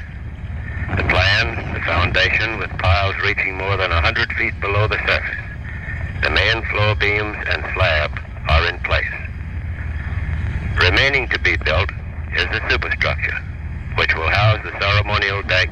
The 0.97 1.05
plan, 1.11 1.75
the 1.75 1.81
foundation 1.81 2.59
with 2.59 2.71
piles 2.79 3.15
reaching 3.25 3.57
more 3.59 3.77
than 3.77 3.91
100 3.91 4.33
feet 4.35 4.59
below 4.61 4.87
the 4.87 4.99
surface, 5.07 5.45
the 6.23 6.31
main 6.31 6.63
floor 6.71 6.95
beams 6.95 7.37
and 7.51 7.65
slab 7.75 8.21
are 8.49 8.69
in 8.69 8.79
place. 8.81 9.05
Remaining 10.81 11.29
to 11.29 11.39
be 11.41 11.57
built 11.57 11.91
is 12.37 12.47
the 12.53 12.63
superstructure, 12.71 13.43
which 13.97 14.15
will 14.15 14.31
house 14.31 14.61
the 14.65 14.79
ceremonial 14.81 15.43
deck 15.43 15.69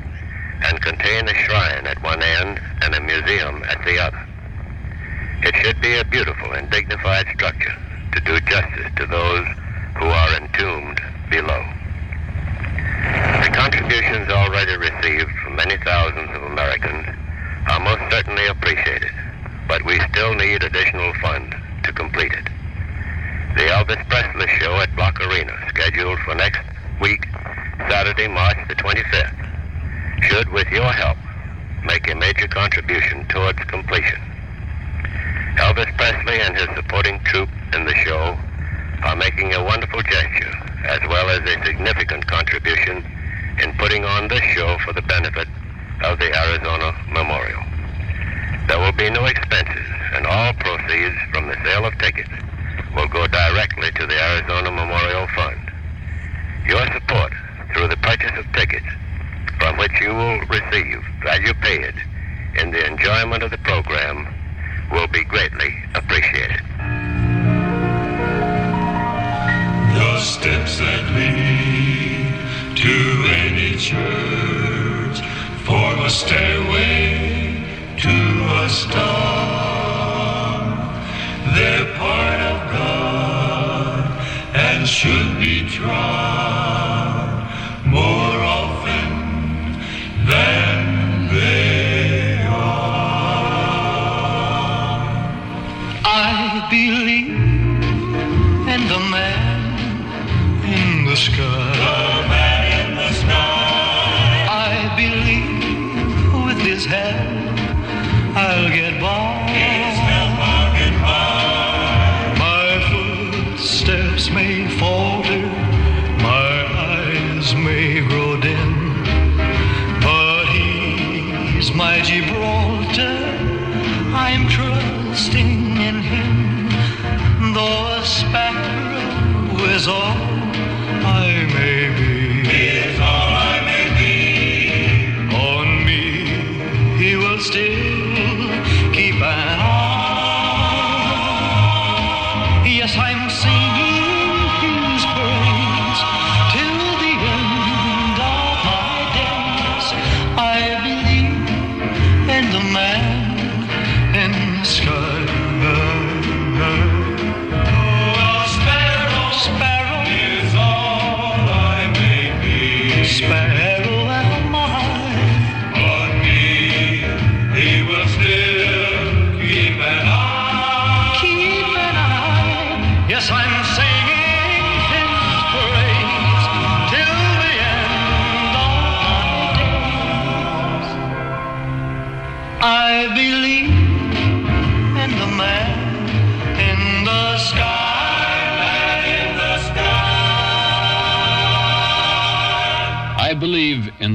and 0.65 0.81
contain 0.81 1.29
a 1.29 1.35
shrine 1.35 1.87
at 1.87 2.03
one 2.03 2.23
end 2.23 2.61
and 2.83 2.95
a 2.95 3.01
museum 3.01 3.63
at 3.69 3.85
the 3.85 3.99
other. 3.99 4.27
It 5.43 5.57
should 5.57 5.81
be 5.81 5.97
a 5.99 6.05
beautiful 6.05 6.53
and 6.53 6.71
dignified 6.71 7.27
structure 7.35 7.75
to 8.13 8.21
do 8.21 8.39
justice 8.41 8.93
to 8.97 9.07
those 9.07 9.47
who 9.97 10.07
are 10.07 10.37
entombed 10.37 11.01
below. 11.31 11.65
The 13.43 13.51
contributions 13.53 14.29
already 14.31 14.77
received 14.77 15.31
from 15.43 15.57
many 15.57 15.77
thousands 15.79 16.31
of 16.31 16.43
Americans 16.45 17.07
are 17.67 17.81
most 17.81 18.03
certainly 18.13 18.47
appreciated, 18.47 19.11
but 19.67 19.85
we 19.85 19.99
still 20.11 20.35
need 20.35 20.63
additional 20.63 21.13
funds 21.15 21.55
to 21.83 21.93
complete 21.93 22.33
it. 22.33 22.45
The 23.57 23.67
Elvis 23.69 24.09
Presley 24.09 24.47
Show 24.61 24.77
at 24.77 24.95
Bloch 24.95 25.21
Arena, 25.21 25.53
scheduled 25.69 26.21
for 26.21 26.35
next 26.35 26.61
week, 27.01 27.27
Saturday, 27.89 28.29
March 28.29 28.57
the 28.69 28.75
25th, 28.75 30.29
should, 30.29 30.49
with 30.51 30.69
your 30.69 30.93
help, 30.93 31.19
make 31.85 32.09
a 32.11 32.15
major 32.15 32.47
contribution 32.49 33.27
towards 33.29 33.59
completion. 33.65 34.21
Elvis 35.57 35.95
Presley 35.97 36.41
and 36.41 36.57
his 36.57 36.69
supporting 36.77 37.19
troupe 37.25 37.51
in 37.75 37.85
the 37.85 37.95
show 38.05 38.37
are 39.03 39.17
making 39.17 39.53
a 39.55 39.65
wonderful 39.65 40.03
gesture, 40.03 40.55
as 40.85 41.01
well 41.09 41.29
as 41.29 41.41
a 41.41 41.65
significant 41.65 42.27
contribution 42.27 43.05
in 43.63 43.73
putting 43.75 44.05
on 44.05 44.29
this 44.29 44.43
show 44.55 44.79
for 44.85 44.93
the 44.93 45.03
benefit 45.03 45.49
of 46.05 46.19
the 46.19 46.33
Arizona 46.35 46.95
Memorial. 47.11 47.63
There 48.69 48.79
will 48.79 48.93
be 48.93 49.11
no 49.11 49.25
expenses, 49.27 49.87
and 50.15 50.27
all 50.27 50.53
proceeds 50.55 51.17
from 51.33 51.49
the 51.49 51.57
sale 51.65 51.85
of 51.85 51.99
tickets 51.99 52.31
will 52.95 53.09
go 53.09 53.27
directly 53.27 53.91
to 53.93 54.07
the 54.07 54.23
Arizona 54.23 54.71
Memorial 54.71 55.27
Fund. 55.35 55.71
Your 56.67 56.87
support 56.93 57.33
through 57.73 57.89
the 57.89 57.97
purchase 57.97 58.39
of 58.39 58.51
tickets 58.53 58.87
from 59.59 59.77
which 59.79 60.01
you 60.13 60.19
will 60.19 60.41
receive 60.41 61.03
value 61.23 61.55
paid 61.55 61.95
in 62.61 62.71
the 62.71 62.87
enjoyment 62.87 63.43
of 63.43 63.51
the 63.51 63.57
program 63.59 64.29
will 64.91 65.07
be 65.07 65.25
greatly 65.25 65.73
appreciated. 65.95 66.61
The 69.97 70.19
steps 70.21 70.79
that 70.81 71.05
lead 71.17 72.29
to 72.77 72.97
any 73.41 73.73
church 73.79 75.19
form 75.65 76.01
a 76.01 76.11
stairway 76.11 77.65
to 78.05 78.17
a 78.61 78.69
star. 78.69 79.01
They're 81.55 81.95
part 81.97 82.41
of 82.53 82.59
God 82.77 84.03
and 84.55 84.87
should 84.87 85.39
be 85.41 85.67
trod 85.71 86.52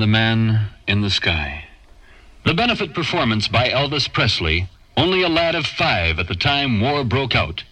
the 0.07 0.11
man 0.11 0.69
in 0.87 1.01
the 1.01 1.09
sky. 1.09 1.65
The 2.45 2.53
benefit 2.53 2.93
performance 2.93 3.49
by 3.49 3.67
Elvis 3.67 4.07
Presley, 4.07 4.69
only 4.95 5.21
a 5.21 5.27
lad 5.27 5.53
of 5.53 5.65
five 5.65 6.17
at 6.17 6.29
the 6.29 6.33
time 6.33 6.79
war 6.79 7.03
broke 7.03 7.35
out, 7.35 7.65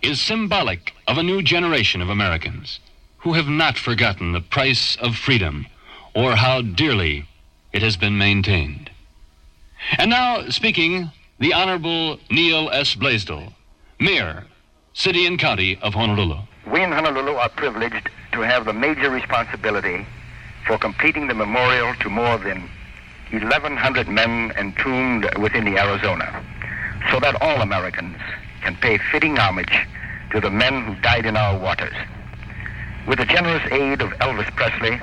is 0.00 0.18
symbolic 0.18 0.94
of 1.06 1.18
a 1.18 1.22
new 1.22 1.42
generation 1.42 2.00
of 2.00 2.08
Americans 2.08 2.80
who 3.18 3.34
have 3.34 3.48
not 3.48 3.76
forgotten 3.76 4.32
the 4.32 4.40
price 4.40 4.96
of 4.96 5.14
freedom 5.14 5.66
or 6.14 6.36
how 6.36 6.62
dearly 6.62 7.26
it 7.74 7.82
has 7.82 7.98
been 7.98 8.16
maintained. 8.16 8.88
And 9.98 10.08
now, 10.08 10.48
speaking, 10.48 11.10
the 11.38 11.52
Honorable 11.52 12.18
Neil 12.30 12.70
S. 12.70 12.94
Blaisdell, 12.94 13.52
Mayor, 14.00 14.46
City 14.94 15.26
and 15.26 15.38
County 15.38 15.78
of 15.82 15.92
Honolulu. 15.92 16.38
We 16.66 16.82
in 16.82 16.92
Honolulu 16.92 17.32
are 17.32 17.50
privileged 17.50 18.08
to 18.32 18.40
have 18.40 18.64
the 18.64 18.72
major 18.72 19.10
responsibility 19.10 20.06
for 20.66 20.78
completing 20.78 21.26
the 21.26 21.34
memorial 21.34 21.94
to 22.00 22.08
more 22.08 22.38
than 22.38 22.68
1,100 23.30 24.08
men 24.08 24.52
entombed 24.58 25.28
within 25.38 25.64
the 25.64 25.78
Arizona, 25.78 26.42
so 27.10 27.20
that 27.20 27.40
all 27.42 27.60
Americans 27.60 28.16
can 28.62 28.76
pay 28.76 28.98
fitting 29.10 29.36
homage 29.36 29.86
to 30.30 30.40
the 30.40 30.50
men 30.50 30.84
who 30.84 30.94
died 31.02 31.26
in 31.26 31.36
our 31.36 31.58
waters. 31.58 31.94
With 33.06 33.18
the 33.18 33.26
generous 33.26 33.62
aid 33.70 34.00
of 34.00 34.10
Elvis 34.20 34.50
Presley, 34.56 35.00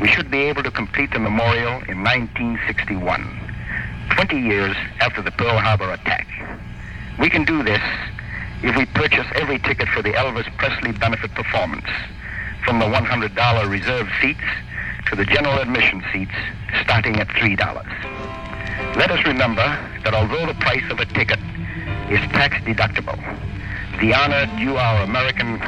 we 0.00 0.08
should 0.08 0.30
be 0.30 0.42
able 0.42 0.62
to 0.62 0.70
complete 0.70 1.12
the 1.12 1.18
memorial 1.18 1.82
in 1.88 2.02
1961, 2.02 3.38
20 4.10 4.40
years 4.40 4.76
after 5.00 5.22
the 5.22 5.30
Pearl 5.30 5.58
Harbor 5.58 5.92
attack. 5.92 6.26
We 7.18 7.28
can 7.30 7.44
do 7.44 7.62
this 7.62 7.82
if 8.62 8.76
we 8.76 8.86
purchase 8.86 9.26
every 9.34 9.58
ticket 9.58 9.88
for 9.88 10.02
the 10.02 10.12
Elvis 10.12 10.50
Presley 10.56 10.92
benefit 10.92 11.34
performance, 11.34 11.86
from 12.64 12.78
the 12.78 12.86
$100 12.86 13.68
reserve 13.70 14.08
seats 14.20 14.40
to 15.06 15.16
the 15.16 15.24
general 15.24 15.58
admission 15.58 16.02
seats 16.12 16.34
starting 16.82 17.16
at 17.16 17.28
$3. 17.28 17.56
Let 18.96 19.10
us 19.10 19.24
remember 19.24 19.64
that 20.04 20.14
although 20.14 20.46
the 20.46 20.54
price 20.54 20.84
of 20.90 21.00
a 21.00 21.06
ticket 21.06 21.38
is 22.10 22.20
tax 22.32 22.56
deductible, 22.64 23.18
the 24.00 24.14
honor 24.14 24.46
due 24.56 24.76
our 24.76 25.02
American 25.02 25.58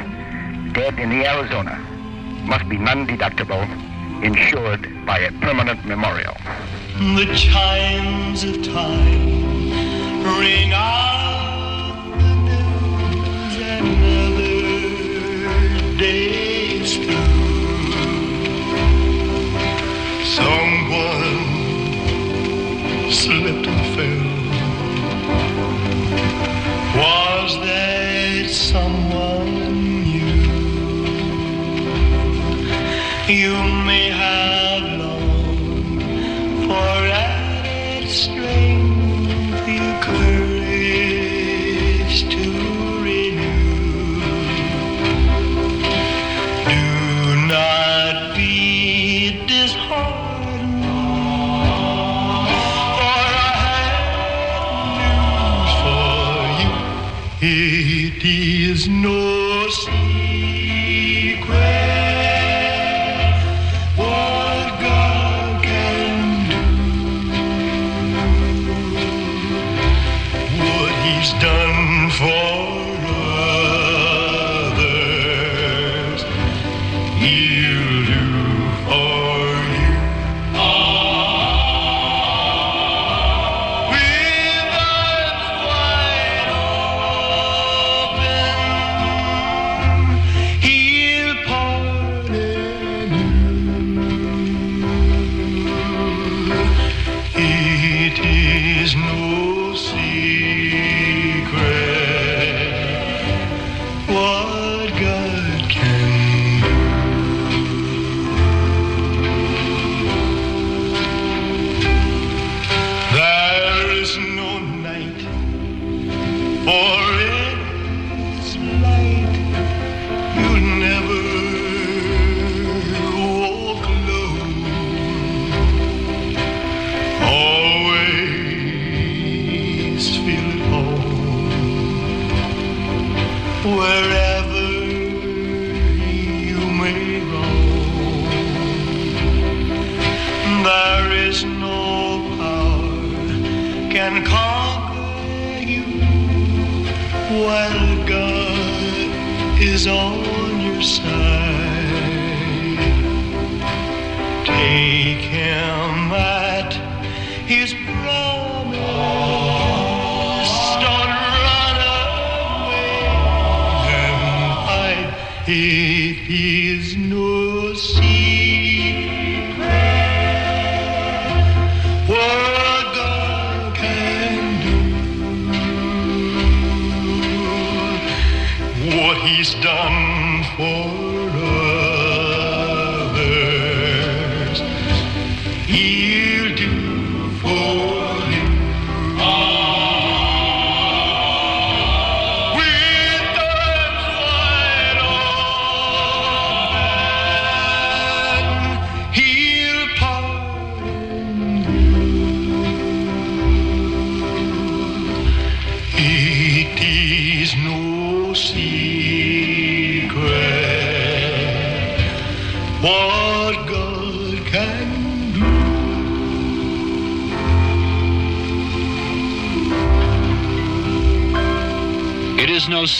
dead 0.72 0.98
in 0.98 1.10
the 1.10 1.26
Arizona 1.26 1.76
must 2.46 2.68
be 2.68 2.78
non-deductible, 2.78 3.62
insured 4.24 4.88
by 5.06 5.18
a 5.18 5.32
permanent 5.40 5.84
memorial. 5.84 6.34
The 7.16 7.32
chimes 7.34 8.44
of 8.44 8.62
time 8.62 10.22
ring 10.38 10.72
out 10.72 11.61
no 58.88 59.21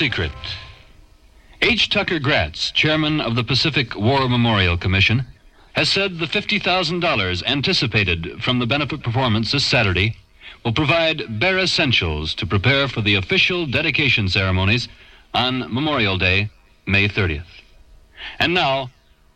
secret. 0.03 0.33
H. 1.61 1.89
Tucker 1.89 2.19
Gratz, 2.19 2.73
chairman 2.73 3.21
of 3.21 3.37
the 3.37 3.45
Pacific 3.45 3.95
War 3.95 4.29
Memorial 4.29 4.77
Commission, 4.77 5.25
has 5.75 5.89
said 5.89 6.19
the 6.19 6.27
$50,000 6.27 7.45
anticipated 7.47 8.43
from 8.43 8.59
the 8.59 8.67
benefit 8.67 9.05
performance 9.05 9.53
this 9.53 9.65
Saturday 9.65 10.17
will 10.65 10.73
provide 10.73 11.39
bare 11.39 11.61
essentials 11.61 12.35
to 12.35 12.45
prepare 12.45 12.89
for 12.89 13.01
the 13.01 13.15
official 13.15 13.65
dedication 13.65 14.29
ceremonies 14.29 14.89
on 15.35 15.73
Memorial 15.73 16.19
Day, 16.19 16.51
May 16.85 17.07
30th. 17.07 17.63
And 18.41 18.53
now, 18.53 18.91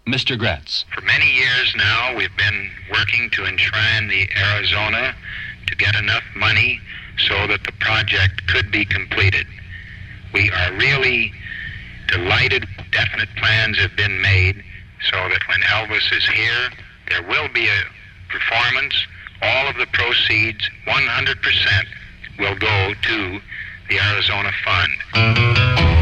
Mr. 0.04 0.36
Gratz. 0.36 0.84
For 0.92 1.02
many 1.02 1.30
years 1.30 1.74
now, 1.76 2.16
we've 2.16 2.36
been 2.36 2.70
working 2.90 3.30
to 3.34 3.44
enshrine 3.44 4.08
the 4.08 4.28
Arizona 4.36 5.14
to 5.68 5.76
get 5.76 5.94
enough 5.94 6.24
money 6.34 6.80
so 7.18 7.46
that 7.46 7.62
the 7.62 7.72
project 7.78 8.48
could 8.48 8.72
be 8.72 8.84
completed. 8.84 9.46
We 10.36 10.50
are 10.50 10.72
really 10.74 11.32
delighted. 12.08 12.66
Definite 12.92 13.30
plans 13.36 13.78
have 13.78 13.96
been 13.96 14.20
made 14.20 14.62
so 15.10 15.16
that 15.16 15.40
when 15.48 15.60
Elvis 15.62 16.14
is 16.14 16.28
here, 16.28 16.68
there 17.08 17.22
will 17.22 17.48
be 17.54 17.66
a 17.66 17.82
performance. 18.28 18.94
All 19.40 19.66
of 19.66 19.76
the 19.78 19.86
proceeds, 19.94 20.68
100%, 20.86 21.86
will 22.38 22.54
go 22.56 22.92
to 23.00 23.40
the 23.88 23.98
Arizona 23.98 24.52
Fund. 24.62 25.95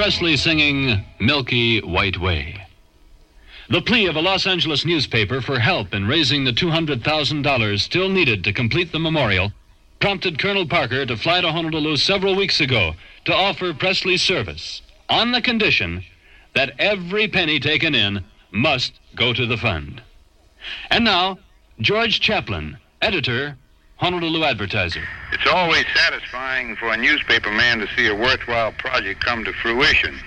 Presley 0.00 0.34
singing 0.38 1.04
Milky 1.18 1.82
White 1.82 2.18
Way. 2.18 2.66
The 3.68 3.82
plea 3.82 4.06
of 4.06 4.16
a 4.16 4.22
Los 4.22 4.46
Angeles 4.46 4.86
newspaper 4.86 5.42
for 5.42 5.58
help 5.58 5.92
in 5.92 6.08
raising 6.08 6.42
the 6.42 6.54
$200,000 6.54 7.78
still 7.78 8.08
needed 8.08 8.42
to 8.44 8.54
complete 8.54 8.92
the 8.92 8.98
memorial 8.98 9.52
prompted 10.00 10.38
Colonel 10.38 10.66
Parker 10.66 11.04
to 11.04 11.18
fly 11.18 11.42
to 11.42 11.52
Honolulu 11.52 11.98
several 11.98 12.34
weeks 12.34 12.62
ago 12.62 12.94
to 13.26 13.34
offer 13.34 13.74
Presley 13.74 14.16
service 14.16 14.80
on 15.10 15.32
the 15.32 15.42
condition 15.42 16.02
that 16.54 16.72
every 16.78 17.28
penny 17.28 17.60
taken 17.60 17.94
in 17.94 18.24
must 18.50 18.98
go 19.14 19.34
to 19.34 19.44
the 19.44 19.58
fund. 19.58 20.00
And 20.88 21.04
now, 21.04 21.40
George 21.78 22.20
Chaplin, 22.20 22.78
editor, 23.02 23.58
Honolulu 24.00 24.44
Advertiser. 24.44 25.06
It's 25.30 25.46
always 25.46 25.84
satisfying 25.94 26.74
for 26.76 26.90
a 26.90 26.96
newspaper 26.96 27.50
man 27.50 27.80
to 27.80 27.86
see 27.94 28.06
a 28.06 28.14
worthwhile 28.14 28.72
project 28.72 29.22
come 29.22 29.44
to 29.44 29.52
fruition. 29.52 30.18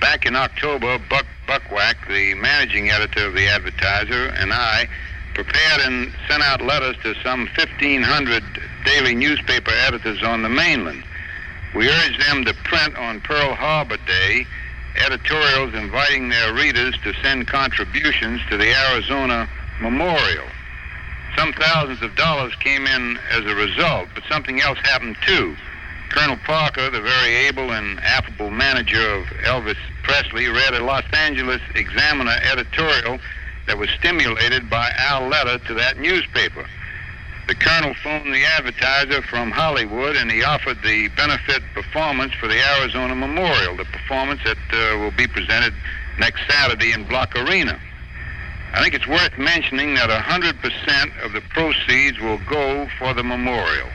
Back 0.00 0.26
in 0.26 0.34
October, 0.34 0.98
Buck 1.08 1.24
Buckwach, 1.46 1.94
the 2.08 2.34
managing 2.34 2.90
editor 2.90 3.28
of 3.28 3.34
the 3.34 3.46
Advertiser, 3.46 4.30
and 4.30 4.52
I 4.52 4.88
prepared 5.34 5.82
and 5.82 6.12
sent 6.28 6.42
out 6.42 6.60
letters 6.60 6.96
to 7.04 7.14
some 7.22 7.46
1,500 7.56 8.42
daily 8.84 9.14
newspaper 9.14 9.70
editors 9.70 10.24
on 10.24 10.42
the 10.42 10.48
mainland. 10.48 11.04
We 11.76 11.88
urged 11.88 12.20
them 12.28 12.44
to 12.44 12.54
print 12.54 12.96
on 12.96 13.20
Pearl 13.20 13.54
Harbor 13.54 13.98
Day 13.98 14.48
editorials 14.96 15.74
inviting 15.74 16.28
their 16.28 16.52
readers 16.52 16.96
to 17.04 17.12
send 17.22 17.46
contributions 17.46 18.40
to 18.50 18.56
the 18.56 18.74
Arizona 18.90 19.48
Memorial. 19.80 20.48
Some 21.36 21.52
thousands 21.52 22.02
of 22.02 22.16
dollars 22.16 22.54
came 22.56 22.86
in 22.86 23.18
as 23.30 23.44
a 23.44 23.54
result, 23.54 24.08
but 24.14 24.24
something 24.30 24.60
else 24.60 24.78
happened 24.82 25.16
too. 25.26 25.54
Colonel 26.10 26.38
Parker, 26.46 26.88
the 26.88 27.00
very 27.00 27.34
able 27.46 27.72
and 27.72 28.00
affable 28.00 28.50
manager 28.50 29.14
of 29.14 29.26
Elvis 29.44 29.76
Presley, 30.02 30.48
read 30.48 30.74
a 30.74 30.82
Los 30.82 31.04
Angeles 31.12 31.60
Examiner 31.74 32.36
editorial 32.50 33.18
that 33.66 33.76
was 33.76 33.90
stimulated 33.90 34.70
by 34.70 34.90
our 34.98 35.28
letter 35.28 35.58
to 35.66 35.74
that 35.74 35.98
newspaper. 35.98 36.64
The 37.48 37.54
colonel 37.54 37.94
phoned 38.02 38.32
the 38.32 38.44
advertiser 38.44 39.22
from 39.22 39.50
Hollywood 39.50 40.16
and 40.16 40.30
he 40.30 40.42
offered 40.42 40.78
the 40.82 41.08
benefit 41.16 41.62
performance 41.74 42.32
for 42.32 42.48
the 42.48 42.60
Arizona 42.78 43.14
Memorial, 43.14 43.76
the 43.76 43.84
performance 43.84 44.40
that 44.44 44.56
uh, 44.72 44.98
will 44.98 45.12
be 45.12 45.26
presented 45.26 45.74
next 46.18 46.40
Saturday 46.48 46.92
in 46.92 47.04
Bloch 47.04 47.36
Arena. 47.36 47.78
I 48.76 48.82
think 48.82 48.92
it's 48.92 49.06
worth 49.06 49.38
mentioning 49.38 49.94
that 49.94 50.10
100% 50.10 51.24
of 51.24 51.32
the 51.32 51.40
proceeds 51.40 52.20
will 52.20 52.36
go 52.46 52.86
for 52.98 53.14
the 53.14 53.22
memorial, 53.22 53.88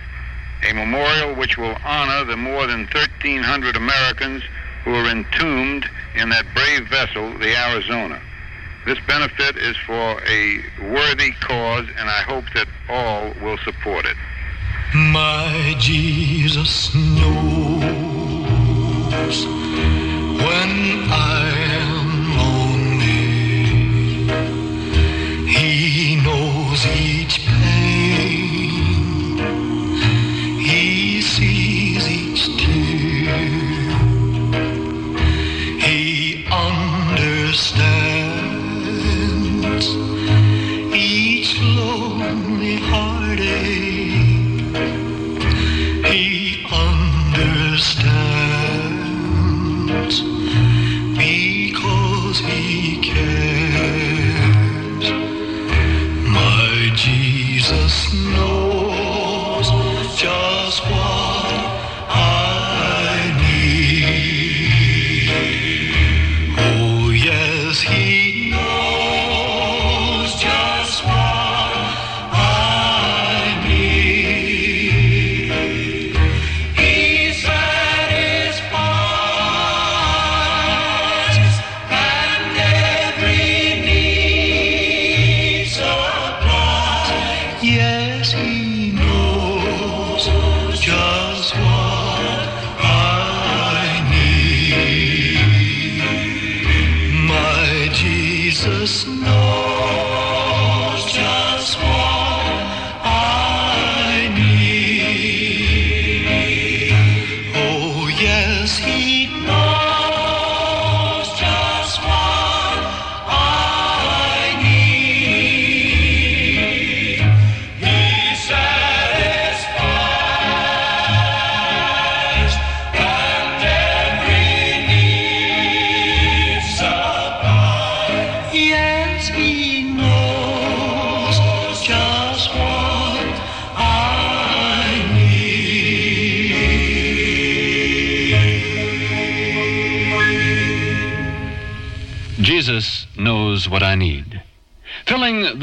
a 0.68 0.74
memorial 0.74 1.36
which 1.36 1.56
will 1.56 1.78
honor 1.86 2.26
the 2.26 2.36
more 2.36 2.66
than 2.66 2.88
1,300 2.88 3.76
Americans 3.76 4.42
who 4.84 4.96
are 4.96 5.06
entombed 5.06 5.88
in 6.16 6.30
that 6.30 6.48
brave 6.56 6.88
vessel, 6.90 7.38
the 7.38 7.56
Arizona. 7.56 8.20
This 8.84 8.98
benefit 9.06 9.56
is 9.56 9.78
for 9.86 10.20
a 10.28 10.64
worthy 10.82 11.32
cause, 11.42 11.86
and 12.00 12.10
I 12.10 12.24
hope 12.24 12.46
that 12.56 12.68
all 12.90 13.34
will 13.40 13.60
support 13.60 14.06
it. 14.06 14.18
My 14.96 15.76
Jesus 15.78 16.96
knows 16.96 17.84
when 20.42 20.70
I 21.14 21.71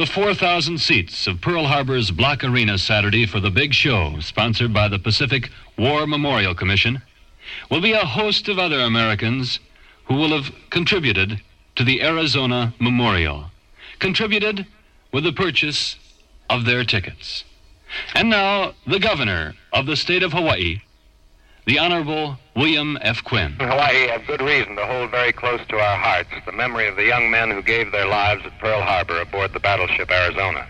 4,000 0.08 0.78
seats 0.78 1.26
of 1.26 1.40
Pearl 1.40 1.66
Harbor's 1.66 2.10
Bloch 2.10 2.42
Arena 2.42 2.78
Saturday 2.78 3.26
for 3.26 3.40
the 3.40 3.50
big 3.50 3.74
show, 3.74 4.18
sponsored 4.20 4.72
by 4.72 4.88
the 4.88 4.98
Pacific 4.98 5.50
War 5.76 6.06
Memorial 6.06 6.54
Commission, 6.54 7.02
will 7.70 7.80
be 7.80 7.92
a 7.92 8.04
host 8.04 8.48
of 8.48 8.58
other 8.58 8.80
Americans 8.80 9.60
who 10.04 10.14
will 10.14 10.30
have 10.30 10.52
contributed 10.70 11.40
to 11.76 11.84
the 11.84 12.02
Arizona 12.02 12.74
Memorial, 12.78 13.50
contributed 13.98 14.66
with 15.12 15.24
the 15.24 15.32
purchase 15.32 15.96
of 16.48 16.64
their 16.64 16.84
tickets. 16.84 17.44
And 18.14 18.28
now, 18.28 18.74
the 18.86 18.98
governor 18.98 19.54
of 19.72 19.86
the 19.86 19.96
state 19.96 20.22
of 20.22 20.32
Hawaii, 20.32 20.80
the 21.68 21.78
Honorable 21.78 22.38
William 22.56 22.96
F. 23.02 23.22
Quinn. 23.22 23.52
Hawaii 23.60 24.08
have 24.08 24.26
good 24.26 24.40
reason 24.40 24.74
to 24.76 24.86
hold 24.86 25.10
very 25.10 25.32
close 25.32 25.60
to 25.68 25.76
our 25.76 25.98
hearts 25.98 26.30
the 26.46 26.52
memory 26.52 26.88
of 26.88 26.96
the 26.96 27.04
young 27.04 27.30
men 27.30 27.50
who 27.50 27.60
gave 27.60 27.92
their 27.92 28.06
lives 28.06 28.40
at 28.46 28.58
Pearl 28.58 28.80
Harbor 28.80 29.20
aboard 29.20 29.52
the 29.52 29.60
battleship 29.60 30.10
Arizona. 30.10 30.66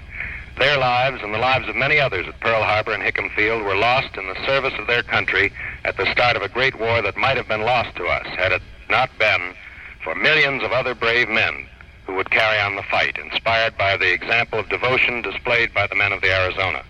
Their 0.58 0.76
lives 0.76 1.22
and 1.22 1.32
the 1.32 1.38
lives 1.38 1.68
of 1.68 1.76
many 1.76 2.00
others 2.00 2.26
at 2.26 2.40
Pearl 2.40 2.64
Harbor 2.64 2.92
and 2.92 3.00
Hickam 3.00 3.32
Field 3.36 3.62
were 3.62 3.76
lost 3.76 4.16
in 4.16 4.26
the 4.26 4.44
service 4.44 4.74
of 4.76 4.88
their 4.88 5.04
country 5.04 5.52
at 5.84 5.96
the 5.96 6.10
start 6.10 6.34
of 6.34 6.42
a 6.42 6.48
great 6.48 6.80
war 6.80 7.00
that 7.00 7.16
might 7.16 7.36
have 7.36 7.46
been 7.46 7.62
lost 7.62 7.94
to 7.94 8.06
us 8.06 8.26
had 8.36 8.50
it 8.50 8.62
not 8.90 9.16
been 9.20 9.54
for 10.02 10.16
millions 10.16 10.64
of 10.64 10.72
other 10.72 10.96
brave 10.96 11.28
men 11.28 11.64
who 12.06 12.14
would 12.16 12.32
carry 12.32 12.58
on 12.58 12.74
the 12.74 12.82
fight, 12.82 13.16
inspired 13.18 13.78
by 13.78 13.96
the 13.96 14.12
example 14.12 14.58
of 14.58 14.68
devotion 14.68 15.22
displayed 15.22 15.72
by 15.72 15.86
the 15.86 15.94
men 15.94 16.10
of 16.10 16.22
the 16.22 16.34
Arizona. 16.34 16.82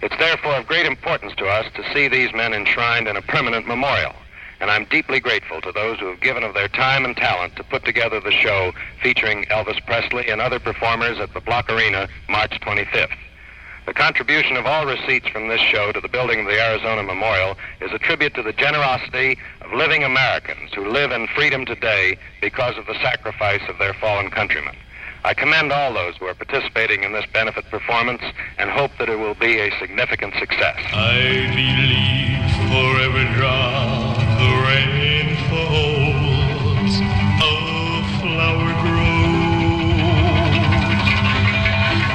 It's 0.00 0.16
therefore 0.18 0.54
of 0.54 0.66
great 0.66 0.86
importance 0.86 1.34
to 1.36 1.46
us 1.46 1.66
to 1.74 1.92
see 1.92 2.06
these 2.06 2.32
men 2.32 2.54
enshrined 2.54 3.08
in 3.08 3.16
a 3.16 3.22
permanent 3.22 3.66
memorial. 3.66 4.14
And 4.60 4.70
I'm 4.70 4.84
deeply 4.84 5.18
grateful 5.18 5.60
to 5.60 5.72
those 5.72 5.98
who 5.98 6.06
have 6.06 6.20
given 6.20 6.42
of 6.44 6.54
their 6.54 6.68
time 6.68 7.04
and 7.04 7.16
talent 7.16 7.56
to 7.56 7.64
put 7.64 7.84
together 7.84 8.20
the 8.20 8.32
show 8.32 8.72
featuring 9.02 9.44
Elvis 9.46 9.84
Presley 9.86 10.28
and 10.30 10.40
other 10.40 10.58
performers 10.58 11.18
at 11.18 11.32
the 11.34 11.40
Bloch 11.40 11.70
Arena 11.70 12.08
March 12.28 12.60
25th. 12.60 13.16
The 13.86 13.94
contribution 13.94 14.56
of 14.56 14.66
all 14.66 14.84
receipts 14.84 15.28
from 15.28 15.48
this 15.48 15.60
show 15.60 15.92
to 15.92 16.00
the 16.00 16.08
building 16.08 16.40
of 16.40 16.46
the 16.46 16.60
Arizona 16.60 17.02
Memorial 17.02 17.56
is 17.80 17.90
a 17.92 17.98
tribute 17.98 18.34
to 18.34 18.42
the 18.42 18.52
generosity 18.52 19.38
of 19.62 19.72
living 19.72 20.04
Americans 20.04 20.72
who 20.74 20.88
live 20.88 21.10
in 21.10 21.26
freedom 21.28 21.64
today 21.64 22.18
because 22.40 22.76
of 22.76 22.86
the 22.86 23.00
sacrifice 23.00 23.62
of 23.68 23.78
their 23.78 23.94
fallen 23.94 24.30
countrymen. 24.30 24.76
I 25.24 25.34
commend 25.34 25.72
all 25.72 25.92
those 25.92 26.16
who 26.16 26.26
are 26.26 26.34
participating 26.34 27.02
in 27.02 27.12
this 27.12 27.26
benefit 27.32 27.64
performance 27.70 28.22
and 28.56 28.70
hope 28.70 28.92
that 28.98 29.08
it 29.08 29.18
will 29.18 29.34
be 29.34 29.58
a 29.58 29.70
significant 29.78 30.34
success. 30.38 30.78
I 30.92 31.48
believe 31.54 32.38
for 32.70 33.00
every 33.02 33.26
drop 33.34 34.16
the 34.38 34.50
rain 34.68 35.36
falls, 35.50 37.00
a 37.42 37.54
flower 38.20 38.72
grows. 38.82 39.08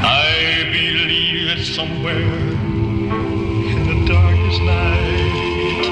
I 0.05 0.69
believe 0.71 1.65
somewhere 1.65 2.39
in 3.69 3.81
the 3.87 4.05
darkest 4.07 4.61
night, 4.61 5.85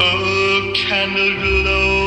a 0.00 0.72
candle 0.74 1.34
glows. 1.34 1.99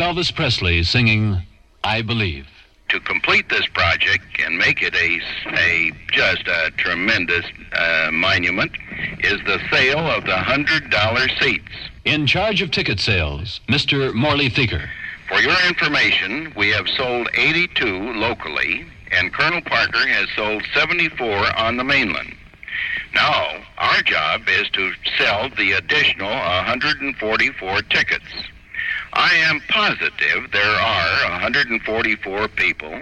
Of 0.00 0.16
Elvis 0.16 0.32
Presley 0.32 0.82
singing, 0.84 1.42
I 1.82 2.02
Believe. 2.02 2.46
to 2.88 3.00
complete 3.00 3.48
this 3.48 3.66
project 3.66 4.24
and 4.44 4.56
make 4.56 4.80
it 4.80 4.94
a, 4.94 5.20
a 5.56 5.92
just 6.12 6.46
a 6.46 6.70
tremendous 6.76 7.44
uh, 7.72 8.10
monument 8.12 8.70
is 9.20 9.40
the 9.44 9.60
sale 9.72 9.98
of 10.06 10.24
the 10.24 10.36
hundred 10.36 10.88
dollar 10.90 11.28
seats. 11.40 11.72
In 12.04 12.26
charge 12.26 12.62
of 12.62 12.70
ticket 12.70 13.00
sales, 13.00 13.60
Mr. 13.68 14.14
Morley 14.14 14.48
Thieker. 14.48 14.88
For 15.28 15.40
your 15.40 15.56
information, 15.66 16.52
we 16.56 16.68
have 16.70 16.88
sold 16.88 17.28
82 17.34 18.12
locally, 18.12 18.86
and 19.10 19.32
Colonel 19.32 19.62
Parker 19.62 20.06
has 20.06 20.28
sold 20.36 20.64
74 20.74 21.56
on 21.58 21.76
the 21.76 21.84
mainland. 21.84 22.34
Now, 23.14 23.64
our 23.78 24.02
job 24.02 24.42
is 24.48 24.68
to 24.70 24.92
sell 25.18 25.50
the 25.50 25.72
additional 25.72 26.30
144 26.30 27.82
tickets. 27.82 28.24
I 29.18 29.34
am 29.34 29.60
positive 29.68 30.52
there 30.52 30.62
are 30.62 31.30
144 31.32 32.46
people 32.50 33.00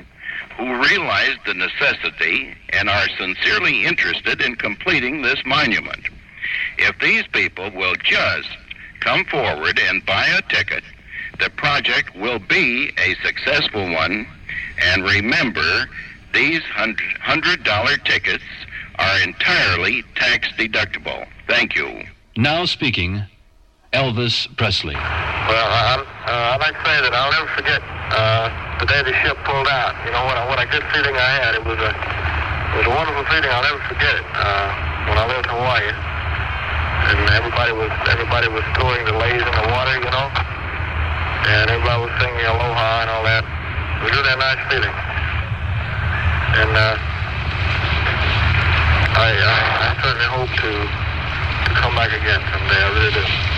who 0.57 0.83
realize 0.83 1.37
the 1.45 1.53
necessity 1.53 2.55
and 2.71 2.89
are 2.89 3.07
sincerely 3.19 3.85
interested 3.85 4.41
in 4.41 4.57
completing 4.57 5.21
this 5.21 5.39
monument. 5.45 6.09
If 6.79 6.99
these 7.01 7.27
people 7.27 7.71
will 7.71 7.97
just 7.97 8.49
come 9.01 9.27
forward 9.27 9.79
and 9.79 10.07
buy 10.07 10.27
a 10.29 10.41
ticket, 10.51 10.85
the 11.39 11.51
project 11.51 12.17
will 12.17 12.39
be 12.39 12.93
a 12.97 13.15
successful 13.23 13.93
one. 13.93 14.27
And 14.83 15.05
remember, 15.05 15.87
these 16.33 16.63
hundred 16.63 17.63
dollar 17.63 17.99
tickets 17.99 18.45
are 18.95 19.21
entirely 19.23 20.03
tax 20.15 20.49
deductible. 20.57 21.29
Thank 21.47 21.77
you. 21.77 22.05
Now 22.39 22.65
speaking, 22.65 23.23
Elvis 23.97 24.45
Presley. 24.61 24.93
Well, 24.93 25.69
I, 25.73 25.97
uh, 26.29 26.61
I'd 26.61 26.77
say 26.85 27.01
that 27.01 27.17
I'll 27.17 27.33
never 27.33 27.49
forget 27.57 27.81
uh, 28.13 28.53
the 28.77 28.85
day 28.85 29.01
the 29.01 29.17
ship 29.25 29.41
pulled 29.49 29.73
out. 29.73 29.97
You 30.05 30.13
know, 30.13 30.29
what 30.29 30.37
a, 30.37 30.45
what 30.53 30.61
a 30.61 30.69
good 30.69 30.85
feeling 30.93 31.17
I 31.17 31.31
had. 31.41 31.57
It 31.57 31.65
was 31.65 31.81
a, 31.81 31.91
it 31.97 32.77
was 32.85 32.87
a 32.93 32.95
wonderful 32.95 33.25
feeling. 33.33 33.49
I'll 33.49 33.65
never 33.65 33.81
forget 33.89 34.21
it. 34.21 34.27
Uh, 34.37 34.69
when 35.09 35.17
I 35.17 35.25
lived 35.33 35.49
in 35.49 35.55
Hawaii, 35.57 35.89
and 35.89 37.25
everybody 37.41 37.73
was 37.73 37.89
everybody 38.13 38.53
was 38.53 38.69
throwing 38.77 39.01
the 39.09 39.17
leis 39.17 39.41
in 39.41 39.55
the 39.65 39.67
water, 39.73 39.97
you 39.97 40.13
know, 40.13 40.29
and 41.57 41.73
everybody 41.73 41.99
was 42.05 42.13
singing 42.21 42.45
aloha 42.53 43.01
and 43.01 43.09
all 43.09 43.25
that. 43.25 43.49
It 43.49 44.03
was 44.05 44.13
really 44.13 44.29
a 44.29 44.41
nice 44.45 44.61
feeling. 44.69 44.93
And 44.93 46.73
uh, 46.77 47.01
I, 49.25 49.29
I, 49.41 49.57
I 49.57 49.91
certainly 50.05 50.29
hope 50.29 50.53
to 50.53 50.73
to 50.85 51.73
come 51.81 51.97
back 51.97 52.13
again 52.13 52.45
someday. 52.53 52.77
I 52.77 52.89
really 52.93 53.15
do. 53.17 53.56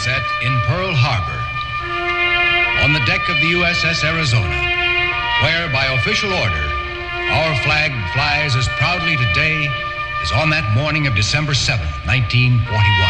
Sunset 0.00 0.22
in 0.40 0.58
Pearl 0.60 0.94
Harbor, 0.94 1.40
on 2.84 2.92
the 2.94 3.04
deck 3.04 3.20
of 3.28 3.36
the 3.36 3.52
USS 3.52 4.02
Arizona, 4.02 4.56
where 5.44 5.68
by 5.72 5.92
official 6.00 6.32
order 6.32 6.66
our 7.36 7.54
flag 7.62 7.92
flies 8.14 8.56
as 8.56 8.66
proudly 8.80 9.16
today 9.16 9.68
as 10.22 10.32
on 10.32 10.48
that 10.50 10.64
morning 10.74 11.06
of 11.06 11.14
December 11.14 11.52
7th, 11.52 11.92
1941. 12.06 13.09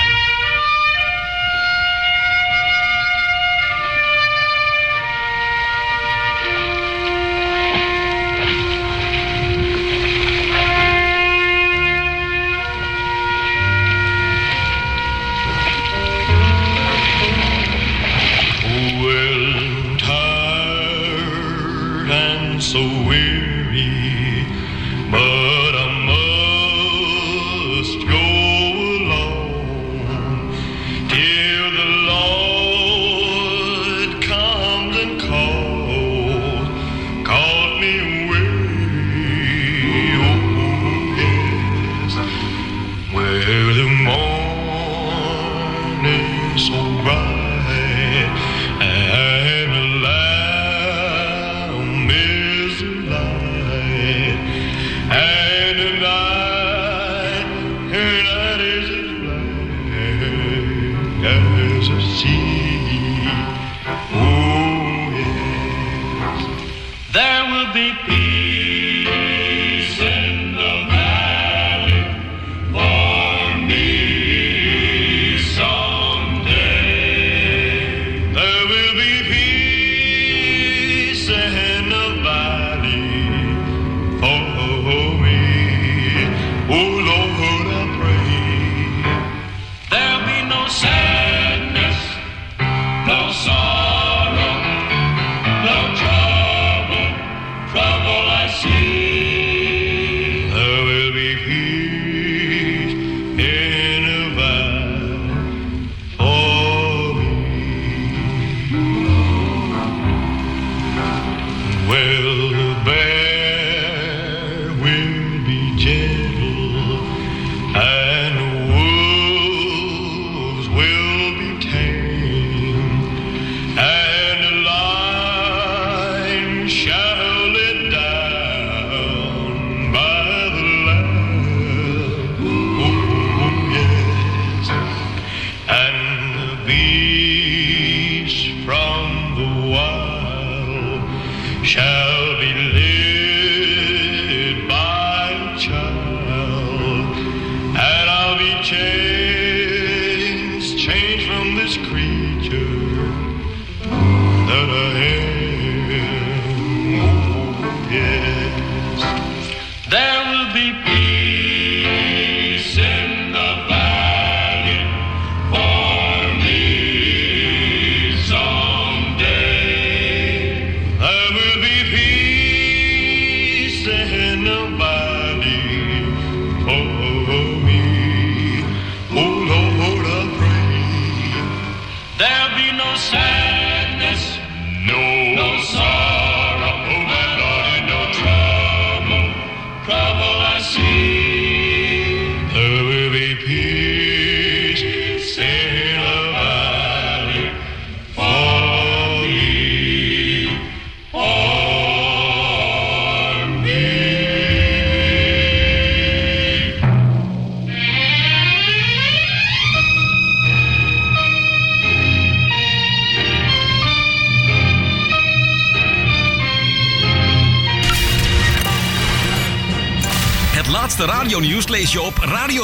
And 55.11 55.60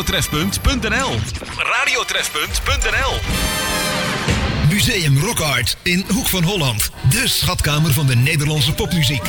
radiotrefpunt.nl. 0.06 1.20
Radiotrefpunt.nl. 1.56 3.18
Museum 4.68 5.18
Rock 5.18 5.40
Art 5.40 5.76
in 5.82 6.04
Hoek 6.12 6.26
van 6.26 6.42
Holland. 6.42 6.90
De 7.10 7.28
schatkamer 7.28 7.92
van 7.92 8.06
de 8.06 8.16
Nederlandse 8.16 8.72
popmuziek. 8.72 9.22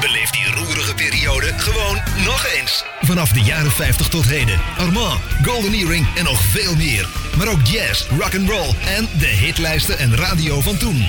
Beleef 0.00 0.30
die 0.30 0.54
roerige 0.54 0.94
periode 0.94 1.52
gewoon 1.56 2.00
nog 2.24 2.46
eens. 2.56 2.84
Vanaf 3.00 3.28
de 3.28 3.40
jaren 3.40 3.70
50 3.70 4.08
tot 4.08 4.24
heden. 4.24 4.60
Armand, 4.78 5.20
Golden 5.42 5.72
Earring 5.72 6.06
en 6.16 6.24
nog 6.24 6.40
veel 6.40 6.76
meer. 6.76 7.08
Maar 7.36 7.48
ook 7.48 7.66
jazz, 7.66 8.08
rock 8.08 8.34
and 8.34 8.48
roll 8.48 8.74
en 8.96 9.08
de 9.18 9.26
hitlijsten 9.26 9.98
en 9.98 10.16
radio 10.16 10.60
van 10.60 10.76
toen. 10.76 11.04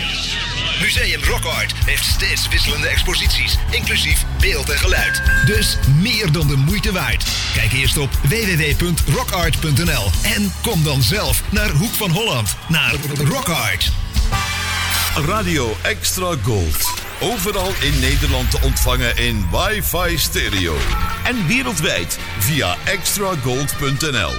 Museum 0.81 1.23
Rock 1.23 1.45
Art 1.45 1.73
heeft 1.85 2.05
steeds 2.05 2.47
wisselende 2.47 2.87
exposities, 2.87 3.57
inclusief 3.71 4.25
beeld 4.39 4.69
en 4.69 4.77
geluid. 4.77 5.21
Dus 5.45 5.77
meer 6.01 6.31
dan 6.31 6.47
de 6.47 6.55
moeite 6.55 6.91
waard. 6.91 7.25
Kijk 7.53 7.71
eerst 7.71 7.97
op 7.97 8.09
www.rockart.nl 8.23 10.11
en 10.23 10.53
kom 10.61 10.83
dan 10.83 11.01
zelf 11.01 11.43
naar 11.51 11.69
Hoek 11.69 11.93
van 11.93 12.09
Holland, 12.09 12.55
naar 12.67 12.95
Rock 13.23 13.49
Art. 13.49 13.91
Radio 15.25 15.75
Extra 15.81 16.35
Gold. 16.43 16.93
Overal 17.19 17.71
in 17.81 17.99
Nederland 17.99 18.51
te 18.51 18.59
ontvangen 18.61 19.17
in 19.17 19.47
wifi 19.51 20.17
stereo. 20.17 20.77
En 21.23 21.47
wereldwijd 21.47 22.19
via 22.39 22.75
extragold.nl. 22.83 24.33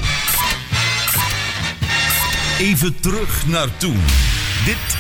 Even 2.59 3.01
terug 3.01 3.47
naar 3.47 3.77
toen. 3.77 4.03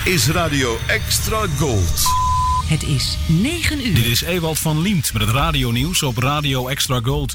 Is 0.07 0.29
Radio 0.29 0.77
Extra 0.87 1.47
Gold. 1.59 2.05
Het 2.67 2.83
is 2.83 3.17
9 3.27 3.87
uur. 3.87 3.95
Dit 3.95 4.05
is 4.05 4.23
Ewald 4.23 4.59
van 4.59 4.81
Liemt 4.81 5.13
met 5.13 5.23
het 5.23 5.31
radionieuws 5.31 6.03
op 6.03 6.19
Radio 6.19 6.69
Extra 6.69 7.01
Gold. 7.01 7.35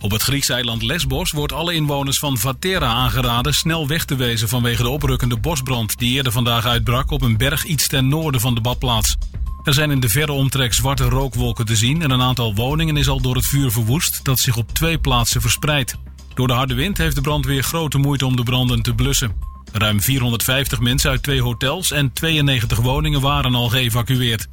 Op 0.00 0.10
het 0.10 0.22
Griekse 0.22 0.52
eiland 0.52 0.82
Lesbos 0.82 1.30
wordt 1.30 1.52
alle 1.52 1.74
inwoners 1.74 2.18
van 2.18 2.38
Vatera 2.38 2.86
aangeraden 2.86 3.54
snel 3.54 3.88
weg 3.88 4.04
te 4.04 4.16
wezen 4.16 4.48
vanwege 4.48 4.82
de 4.82 4.88
oprukkende 4.88 5.36
bosbrand 5.36 5.98
die 5.98 6.12
eerder 6.12 6.32
vandaag 6.32 6.66
uitbrak 6.66 7.10
op 7.10 7.22
een 7.22 7.36
berg 7.36 7.64
iets 7.64 7.88
ten 7.88 8.08
noorden 8.08 8.40
van 8.40 8.54
de 8.54 8.60
badplaats. 8.60 9.16
Er 9.64 9.74
zijn 9.74 9.90
in 9.90 10.00
de 10.00 10.08
verre 10.08 10.32
omtrek 10.32 10.74
zwarte 10.74 11.04
rookwolken 11.04 11.66
te 11.66 11.76
zien 11.76 12.02
en 12.02 12.10
een 12.10 12.22
aantal 12.22 12.54
woningen 12.54 12.96
is 12.96 13.08
al 13.08 13.20
door 13.20 13.34
het 13.34 13.46
vuur 13.46 13.70
verwoest 13.70 14.24
dat 14.24 14.40
zich 14.40 14.56
op 14.56 14.74
twee 14.74 14.98
plaatsen 14.98 15.40
verspreidt. 15.40 15.96
Door 16.34 16.46
de 16.46 16.54
harde 16.54 16.74
wind 16.74 16.98
heeft 16.98 17.14
de 17.14 17.20
brandweer 17.20 17.62
grote 17.62 17.98
moeite 17.98 18.26
om 18.26 18.36
de 18.36 18.42
branden 18.42 18.82
te 18.82 18.94
blussen. 18.94 19.51
Ruim 19.72 20.00
450 20.00 20.80
mensen 20.80 21.10
uit 21.10 21.22
twee 21.22 21.42
hotels 21.42 21.90
en 21.90 22.12
92 22.12 22.78
woningen 22.78 23.20
waren 23.20 23.54
al 23.54 23.68
geëvacueerd. 23.68 24.46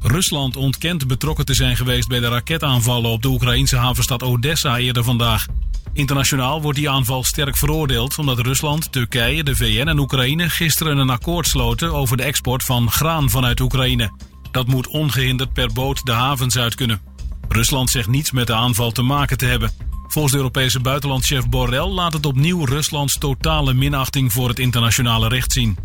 Rusland 0.00 0.56
ontkent 0.56 1.06
betrokken 1.06 1.44
te 1.44 1.54
zijn 1.54 1.76
geweest 1.76 2.08
bij 2.08 2.20
de 2.20 2.28
raketaanvallen 2.28 3.10
op 3.10 3.22
de 3.22 3.28
Oekraïnse 3.28 3.76
havenstad 3.76 4.22
Odessa 4.22 4.78
eerder 4.78 5.04
vandaag. 5.04 5.46
Internationaal 5.92 6.62
wordt 6.62 6.78
die 6.78 6.90
aanval 6.90 7.24
sterk 7.24 7.56
veroordeeld 7.56 8.18
omdat 8.18 8.38
Rusland, 8.38 8.92
Turkije, 8.92 9.44
de 9.44 9.56
VN 9.56 9.88
en 9.88 9.98
Oekraïne 9.98 10.50
gisteren 10.50 10.98
een 10.98 11.10
akkoord 11.10 11.46
sloten 11.46 11.92
over 11.92 12.16
de 12.16 12.22
export 12.22 12.62
van 12.62 12.90
graan 12.90 13.30
vanuit 13.30 13.60
Oekraïne. 13.60 14.12
Dat 14.50 14.66
moet 14.66 14.88
ongehinderd 14.88 15.52
per 15.52 15.72
boot 15.72 16.06
de 16.06 16.12
havens 16.12 16.58
uit 16.58 16.74
kunnen. 16.74 17.00
Rusland 17.48 17.90
zegt 17.90 18.08
niets 18.08 18.30
met 18.30 18.46
de 18.46 18.54
aanval 18.54 18.90
te 18.90 19.02
maken 19.02 19.38
te 19.38 19.46
hebben. 19.46 19.70
Volgens 20.14 20.34
de 20.34 20.40
Europese 20.40 20.80
buitenlandchef 20.80 21.48
Borrell 21.48 21.88
laat 21.88 22.12
het 22.12 22.26
opnieuw 22.26 22.64
Ruslands 22.64 23.18
totale 23.18 23.74
minachting 23.74 24.32
voor 24.32 24.48
het 24.48 24.58
internationale 24.58 25.28
recht 25.28 25.52
zien. 25.52 25.76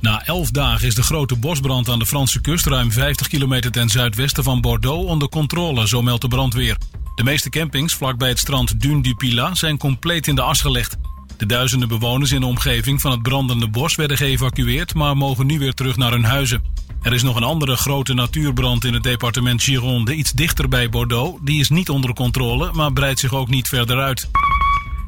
Na 0.00 0.24
elf 0.26 0.50
dagen 0.50 0.86
is 0.86 0.94
de 0.94 1.02
grote 1.02 1.36
bosbrand 1.36 1.88
aan 1.88 1.98
de 1.98 2.06
Franse 2.06 2.40
kust, 2.40 2.66
ruim 2.66 2.92
50 2.92 3.28
kilometer 3.28 3.70
ten 3.70 3.88
zuidwesten 3.88 4.44
van 4.44 4.60
Bordeaux, 4.60 5.08
onder 5.08 5.28
controle, 5.28 5.88
zo 5.88 6.02
meldt 6.02 6.22
de 6.22 6.28
brandweer. 6.28 6.76
De 7.14 7.24
meeste 7.24 7.50
campings 7.50 7.94
vlakbij 7.94 8.28
het 8.28 8.38
strand 8.38 8.80
Dune 8.80 9.02
du 9.02 9.14
Pilat 9.14 9.58
zijn 9.58 9.78
compleet 9.78 10.26
in 10.26 10.34
de 10.34 10.42
as 10.42 10.60
gelegd. 10.60 10.96
De 11.36 11.46
duizenden 11.46 11.88
bewoners 11.88 12.32
in 12.32 12.40
de 12.40 12.46
omgeving 12.46 13.00
van 13.00 13.10
het 13.10 13.22
brandende 13.22 13.68
bos 13.68 13.94
werden 13.94 14.16
geëvacueerd, 14.16 14.94
maar 14.94 15.16
mogen 15.16 15.46
nu 15.46 15.58
weer 15.58 15.74
terug 15.74 15.96
naar 15.96 16.10
hun 16.10 16.24
huizen. 16.24 16.62
Er 17.02 17.12
is 17.12 17.22
nog 17.22 17.36
een 17.36 17.42
andere 17.42 17.76
grote 17.76 18.14
natuurbrand 18.14 18.84
in 18.84 18.94
het 18.94 19.02
departement 19.02 19.62
Gironde, 19.62 20.14
iets 20.14 20.32
dichter 20.32 20.68
bij 20.68 20.88
Bordeaux. 20.88 21.38
Die 21.42 21.60
is 21.60 21.68
niet 21.68 21.88
onder 21.88 22.14
controle, 22.14 22.70
maar 22.72 22.92
breidt 22.92 23.20
zich 23.20 23.34
ook 23.34 23.48
niet 23.48 23.68
verder 23.68 24.00
uit. 24.00 24.28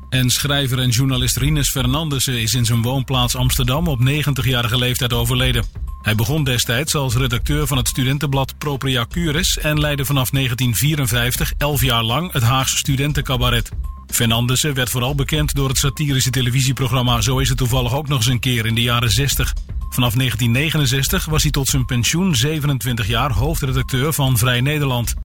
En 0.08 0.30
schrijver 0.30 0.78
en 0.78 0.88
journalist 0.88 1.36
Rinus 1.36 1.70
Fernandessen 1.70 2.40
is 2.40 2.54
in 2.54 2.64
zijn 2.64 2.82
woonplaats 2.82 3.36
Amsterdam 3.36 3.88
op 3.88 4.00
90-jarige 4.00 4.78
leeftijd 4.78 5.12
overleden. 5.12 5.64
Hij 6.02 6.14
begon 6.14 6.44
destijds 6.44 6.94
als 6.94 7.14
redacteur 7.14 7.66
van 7.66 7.76
het 7.76 7.88
studentenblad 7.88 8.58
Propria 8.58 9.06
Curis 9.10 9.58
en 9.58 9.80
leidde 9.80 10.04
vanaf 10.04 10.30
1954 10.30 11.52
elf 11.58 11.82
jaar 11.82 12.02
lang 12.02 12.32
het 12.32 12.42
Haagse 12.42 12.76
studentencabaret. 12.76 13.70
Fernandessen 14.06 14.74
werd 14.74 14.90
vooral 14.90 15.14
bekend 15.14 15.54
door 15.54 15.68
het 15.68 15.78
satirische 15.78 16.30
televisieprogramma 16.30 17.20
Zo 17.20 17.38
is 17.38 17.48
het 17.48 17.58
toevallig 17.58 17.94
ook 17.94 18.08
nog 18.08 18.18
eens 18.18 18.26
een 18.26 18.40
keer 18.40 18.66
in 18.66 18.74
de 18.74 18.82
jaren 18.82 19.10
60. 19.10 19.52
Vanaf 19.96 20.14
1969 20.14 21.24
was 21.24 21.42
hij 21.42 21.50
tot 21.50 21.68
zijn 21.68 21.84
pensioen 21.84 22.34
27 22.34 23.06
jaar 23.06 23.32
hoofdredacteur 23.32 24.12
van 24.12 24.38
Vrij 24.38 24.60
Nederland. 24.60 25.14